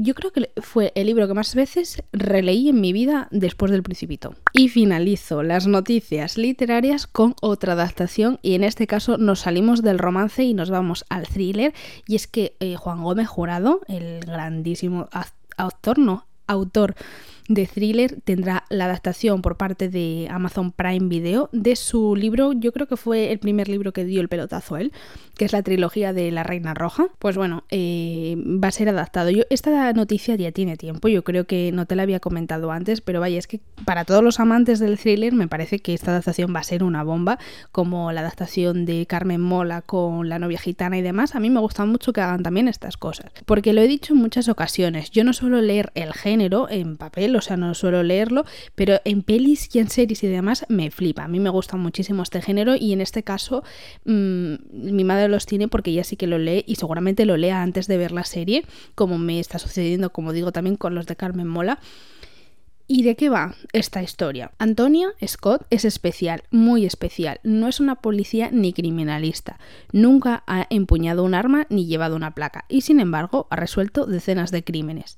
yo 0.00 0.14
creo 0.14 0.32
que 0.32 0.50
fue 0.60 0.92
el 0.94 1.06
libro 1.06 1.26
que 1.26 1.34
más 1.34 1.54
veces 1.54 2.02
releí 2.12 2.68
en 2.68 2.80
mi 2.80 2.92
vida 2.92 3.28
después 3.30 3.70
del 3.72 3.82
Principito. 3.82 4.34
Y 4.52 4.68
finalizo 4.68 5.42
las 5.42 5.66
noticias 5.66 6.38
literarias 6.38 7.06
con 7.06 7.34
otra 7.42 7.72
adaptación 7.72 8.38
y 8.42 8.54
en 8.54 8.64
este 8.64 8.86
caso 8.86 9.18
nos 9.18 9.40
salimos 9.40 9.82
del 9.82 9.98
romance 9.98 10.44
y 10.44 10.54
nos 10.54 10.70
vamos 10.70 11.04
al 11.08 11.26
thriller 11.26 11.74
y 12.06 12.16
es 12.16 12.26
que 12.26 12.56
eh, 12.60 12.76
Juan 12.76 13.02
Gómez 13.02 13.28
Jurado, 13.28 13.80
el 13.88 14.20
grandísimo 14.20 15.08
actor, 15.56 15.98
no, 15.98 16.26
autor 16.46 16.94
de 17.48 17.66
thriller 17.66 18.20
tendrá 18.22 18.64
la 18.68 18.84
adaptación 18.84 19.40
por 19.42 19.56
parte 19.56 19.88
de 19.88 20.28
Amazon 20.30 20.70
Prime 20.70 21.08
Video 21.08 21.48
de 21.52 21.76
su 21.76 22.14
libro, 22.14 22.52
yo 22.52 22.72
creo 22.72 22.86
que 22.86 22.96
fue 22.96 23.32
el 23.32 23.38
primer 23.38 23.68
libro 23.68 23.92
que 23.92 24.04
dio 24.04 24.20
el 24.20 24.28
pelotazo 24.28 24.74
a 24.74 24.82
él, 24.82 24.92
que 25.36 25.46
es 25.46 25.52
la 25.52 25.62
trilogía 25.62 26.12
de 26.12 26.30
La 26.30 26.42
Reina 26.42 26.74
Roja. 26.74 27.08
Pues 27.18 27.36
bueno, 27.36 27.64
eh, 27.70 28.36
va 28.36 28.68
a 28.68 28.72
ser 28.72 28.90
adaptado. 28.90 29.30
Yo, 29.30 29.44
esta 29.48 29.92
noticia 29.94 30.36
ya 30.36 30.52
tiene 30.52 30.76
tiempo, 30.76 31.08
yo 31.08 31.24
creo 31.24 31.46
que 31.46 31.72
no 31.72 31.86
te 31.86 31.96
la 31.96 32.02
había 32.02 32.20
comentado 32.20 32.70
antes, 32.70 33.00
pero 33.00 33.20
vaya, 33.20 33.38
es 33.38 33.46
que 33.46 33.60
para 33.84 34.04
todos 34.04 34.22
los 34.22 34.40
amantes 34.40 34.78
del 34.78 34.98
thriller 34.98 35.32
me 35.32 35.48
parece 35.48 35.78
que 35.78 35.94
esta 35.94 36.10
adaptación 36.10 36.54
va 36.54 36.60
a 36.60 36.64
ser 36.64 36.84
una 36.84 37.02
bomba, 37.02 37.38
como 37.72 38.12
la 38.12 38.20
adaptación 38.20 38.84
de 38.84 39.06
Carmen 39.06 39.40
Mola 39.40 39.80
con 39.80 40.28
La 40.28 40.38
novia 40.38 40.58
gitana 40.58 40.98
y 40.98 41.02
demás. 41.02 41.34
A 41.34 41.40
mí 41.40 41.48
me 41.48 41.60
gusta 41.60 41.86
mucho 41.86 42.12
que 42.12 42.20
hagan 42.20 42.42
también 42.42 42.68
estas 42.68 42.98
cosas, 42.98 43.32
porque 43.46 43.72
lo 43.72 43.80
he 43.80 43.88
dicho 43.88 44.12
en 44.12 44.20
muchas 44.20 44.48
ocasiones, 44.48 45.10
yo 45.12 45.24
no 45.24 45.32
suelo 45.32 45.62
leer 45.62 45.92
el 45.94 46.12
género 46.12 46.68
en 46.68 46.98
papel, 46.98 47.37
o 47.38 47.40
sea, 47.40 47.56
no 47.56 47.74
suelo 47.74 48.02
leerlo, 48.02 48.44
pero 48.74 49.00
en 49.04 49.22
pelis 49.22 49.74
y 49.74 49.78
en 49.78 49.88
series 49.88 50.22
y 50.22 50.28
demás 50.28 50.66
me 50.68 50.90
flipa. 50.90 51.24
A 51.24 51.28
mí 51.28 51.40
me 51.40 51.50
gusta 51.50 51.76
muchísimo 51.76 52.22
este 52.22 52.42
género 52.42 52.74
y 52.76 52.92
en 52.92 53.00
este 53.00 53.22
caso 53.22 53.62
mm, 54.04 54.54
mi 54.72 55.04
madre 55.04 55.28
los 55.28 55.46
tiene 55.46 55.68
porque 55.68 55.90
ella 55.90 56.04
sí 56.04 56.16
que 56.16 56.26
lo 56.26 56.38
lee 56.38 56.64
y 56.66 56.76
seguramente 56.76 57.24
lo 57.24 57.36
lea 57.36 57.62
antes 57.62 57.86
de 57.86 57.96
ver 57.96 58.12
la 58.12 58.24
serie, 58.24 58.64
como 58.94 59.18
me 59.18 59.40
está 59.40 59.58
sucediendo, 59.58 60.10
como 60.10 60.32
digo, 60.32 60.52
también 60.52 60.76
con 60.76 60.94
los 60.94 61.06
de 61.06 61.16
Carmen 61.16 61.48
Mola. 61.48 61.78
¿Y 62.90 63.02
de 63.02 63.16
qué 63.16 63.28
va 63.28 63.54
esta 63.74 64.02
historia? 64.02 64.52
Antonia 64.58 65.10
Scott 65.26 65.66
es 65.68 65.84
especial, 65.84 66.44
muy 66.50 66.86
especial. 66.86 67.38
No 67.42 67.68
es 67.68 67.80
una 67.80 67.96
policía 67.96 68.48
ni 68.50 68.72
criminalista. 68.72 69.58
Nunca 69.92 70.42
ha 70.46 70.66
empuñado 70.70 71.22
un 71.22 71.34
arma 71.34 71.66
ni 71.68 71.84
llevado 71.84 72.16
una 72.16 72.30
placa 72.30 72.64
y 72.66 72.80
sin 72.80 72.98
embargo 72.98 73.46
ha 73.50 73.56
resuelto 73.56 74.06
decenas 74.06 74.50
de 74.52 74.64
crímenes 74.64 75.16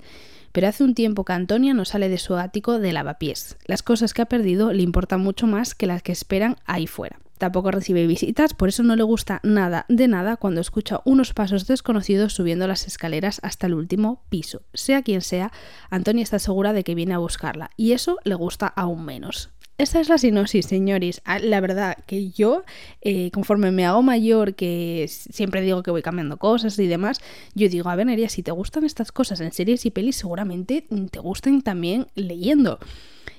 pero 0.51 0.67
hace 0.67 0.83
un 0.83 0.95
tiempo 0.95 1.25
que 1.25 1.33
Antonia 1.33 1.73
no 1.73 1.85
sale 1.85 2.09
de 2.09 2.17
su 2.17 2.35
ático 2.35 2.79
de 2.79 2.93
lavapiés. 2.93 3.57
Las 3.65 3.83
cosas 3.83 4.13
que 4.13 4.21
ha 4.21 4.25
perdido 4.25 4.73
le 4.73 4.83
importan 4.83 5.21
mucho 5.21 5.47
más 5.47 5.75
que 5.75 5.87
las 5.87 6.01
que 6.03 6.11
esperan 6.11 6.57
ahí 6.65 6.87
fuera. 6.87 7.19
Tampoco 7.41 7.71
recibe 7.71 8.05
visitas, 8.05 8.53
por 8.53 8.69
eso 8.69 8.83
no 8.83 8.95
le 8.95 9.01
gusta 9.01 9.39
nada 9.41 9.87
de 9.89 10.07
nada 10.07 10.37
cuando 10.37 10.61
escucha 10.61 11.01
unos 11.05 11.33
pasos 11.33 11.65
desconocidos 11.65 12.33
subiendo 12.33 12.67
las 12.67 12.85
escaleras 12.85 13.39
hasta 13.41 13.65
el 13.65 13.73
último 13.73 14.21
piso. 14.29 14.61
Sea 14.75 15.01
quien 15.01 15.21
sea, 15.21 15.51
Antonia 15.89 16.21
está 16.21 16.37
segura 16.37 16.71
de 16.71 16.83
que 16.83 16.93
viene 16.93 17.15
a 17.15 17.17
buscarla, 17.17 17.71
y 17.77 17.93
eso 17.93 18.19
le 18.25 18.35
gusta 18.35 18.67
aún 18.67 19.05
menos. 19.05 19.49
Esta 19.79 19.99
es 19.99 20.07
la 20.07 20.19
sinopsis, 20.19 20.67
señores. 20.67 21.23
Ah, 21.25 21.39
la 21.39 21.59
verdad 21.61 21.97
que 22.05 22.29
yo, 22.29 22.61
eh, 23.01 23.31
conforme 23.31 23.71
me 23.71 23.87
hago 23.87 24.03
mayor, 24.03 24.53
que 24.53 25.07
siempre 25.09 25.61
digo 25.61 25.81
que 25.81 25.89
voy 25.89 26.03
cambiando 26.03 26.37
cosas 26.37 26.77
y 26.77 26.85
demás, 26.85 27.21
yo 27.55 27.69
digo, 27.69 27.89
a 27.89 27.95
ver, 27.95 28.05
Neria, 28.05 28.29
si 28.29 28.43
te 28.43 28.51
gustan 28.51 28.83
estas 28.83 29.11
cosas 29.11 29.41
en 29.41 29.51
series 29.51 29.83
y 29.87 29.89
pelis, 29.89 30.17
seguramente 30.17 30.85
te 31.09 31.19
gusten 31.19 31.63
también 31.63 32.05
leyendo. 32.13 32.77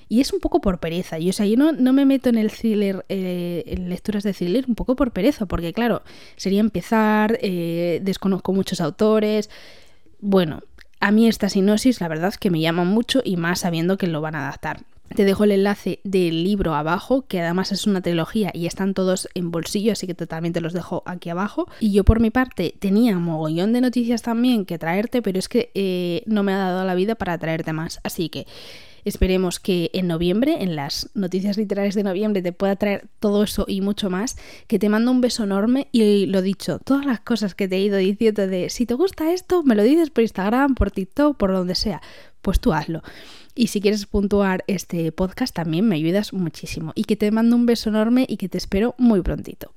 Y 0.09 0.21
es 0.21 0.33
un 0.33 0.39
poco 0.39 0.61
por 0.61 0.79
pereza. 0.79 1.19
Y 1.19 1.29
o 1.29 1.33
sea, 1.33 1.45
yo 1.45 1.57
no, 1.57 1.71
no 1.71 1.93
me 1.93 2.05
meto 2.05 2.29
en 2.29 2.37
el 2.37 2.51
thriller, 2.51 3.05
eh, 3.09 3.63
en 3.67 3.89
lecturas 3.89 4.23
de 4.23 4.33
thriller, 4.33 4.65
un 4.67 4.75
poco 4.75 4.95
por 4.95 5.11
pereza, 5.11 5.45
porque 5.45 5.73
claro, 5.73 6.03
sería 6.35 6.59
empezar, 6.59 7.37
eh, 7.41 7.99
desconozco 8.03 8.53
muchos 8.53 8.81
autores. 8.81 9.49
Bueno, 10.19 10.61
a 10.99 11.11
mí 11.11 11.27
esta 11.27 11.49
sinopsis, 11.49 11.99
la 11.99 12.07
verdad 12.07 12.33
que 12.33 12.49
me 12.49 12.61
llama 12.61 12.85
mucho 12.85 13.21
y 13.23 13.35
más 13.35 13.61
sabiendo 13.61 13.97
que 13.97 14.07
lo 14.07 14.21
van 14.21 14.35
a 14.35 14.47
adaptar. 14.47 14.85
Te 15.15 15.25
dejo 15.25 15.43
el 15.43 15.51
enlace 15.51 15.99
del 16.03 16.43
libro 16.43 16.73
abajo, 16.73 17.25
que 17.27 17.41
además 17.41 17.71
es 17.71 17.85
una 17.85 18.01
trilogía 18.01 18.51
y 18.53 18.65
están 18.65 18.93
todos 18.93 19.29
en 19.35 19.51
bolsillo, 19.51 19.91
así 19.91 20.07
que 20.07 20.15
totalmente 20.15 20.59
los 20.59 20.73
dejo 20.73 21.03
aquí 21.05 21.29
abajo. 21.29 21.67
Y 21.79 21.91
yo 21.91 22.03
por 22.03 22.19
mi 22.19 22.31
parte 22.31 22.73
tenía 22.79 23.19
mogollón 23.19 23.73
de 23.73 23.81
noticias 23.81 24.23
también 24.23 24.65
que 24.65 24.79
traerte, 24.79 25.21
pero 25.21 25.37
es 25.37 25.49
que 25.49 25.71
eh, 25.75 26.23
no 26.25 26.41
me 26.41 26.53
ha 26.53 26.57
dado 26.57 26.83
la 26.85 26.95
vida 26.95 27.15
para 27.15 27.37
traerte 27.37 27.73
más. 27.73 27.99
Así 28.03 28.29
que 28.29 28.47
esperemos 29.05 29.59
que 29.59 29.89
en 29.93 30.07
noviembre, 30.07 30.57
en 30.61 30.75
las 30.75 31.09
noticias 31.13 31.57
literarias 31.57 31.95
de 31.95 32.03
noviembre, 32.03 32.41
te 32.41 32.53
pueda 32.53 32.75
traer 32.75 33.07
todo 33.19 33.43
eso 33.43 33.65
y 33.67 33.81
mucho 33.81 34.09
más. 34.09 34.37
Que 34.67 34.79
te 34.79 34.89
mando 34.89 35.11
un 35.11 35.21
beso 35.21 35.43
enorme 35.43 35.87
y 35.91 36.25
lo 36.27 36.41
dicho, 36.41 36.79
todas 36.79 37.05
las 37.05 37.19
cosas 37.19 37.55
que 37.55 37.67
te 37.67 37.77
he 37.77 37.81
ido 37.81 37.97
diciendo 37.97 38.47
de 38.47 38.69
si 38.69 38.85
te 38.85 38.93
gusta 38.93 39.33
esto, 39.33 39.63
me 39.63 39.75
lo 39.75 39.83
dices 39.83 40.09
por 40.09 40.23
Instagram, 40.23 40.75
por 40.75 40.91
TikTok, 40.91 41.37
por 41.37 41.51
donde 41.51 41.75
sea, 41.75 42.01
pues 42.41 42.59
tú 42.59 42.73
hazlo. 42.73 43.01
Y 43.55 43.67
si 43.67 43.81
quieres 43.81 44.05
puntuar 44.05 44.63
este 44.67 45.11
podcast 45.11 45.55
también 45.55 45.87
me 45.87 45.95
ayudas 45.95 46.33
muchísimo. 46.33 46.91
Y 46.95 47.03
que 47.03 47.15
te 47.15 47.31
mando 47.31 47.55
un 47.55 47.65
beso 47.65 47.89
enorme 47.89 48.25
y 48.27 48.37
que 48.37 48.49
te 48.49 48.57
espero 48.57 48.95
muy 48.97 49.21
prontito. 49.21 49.73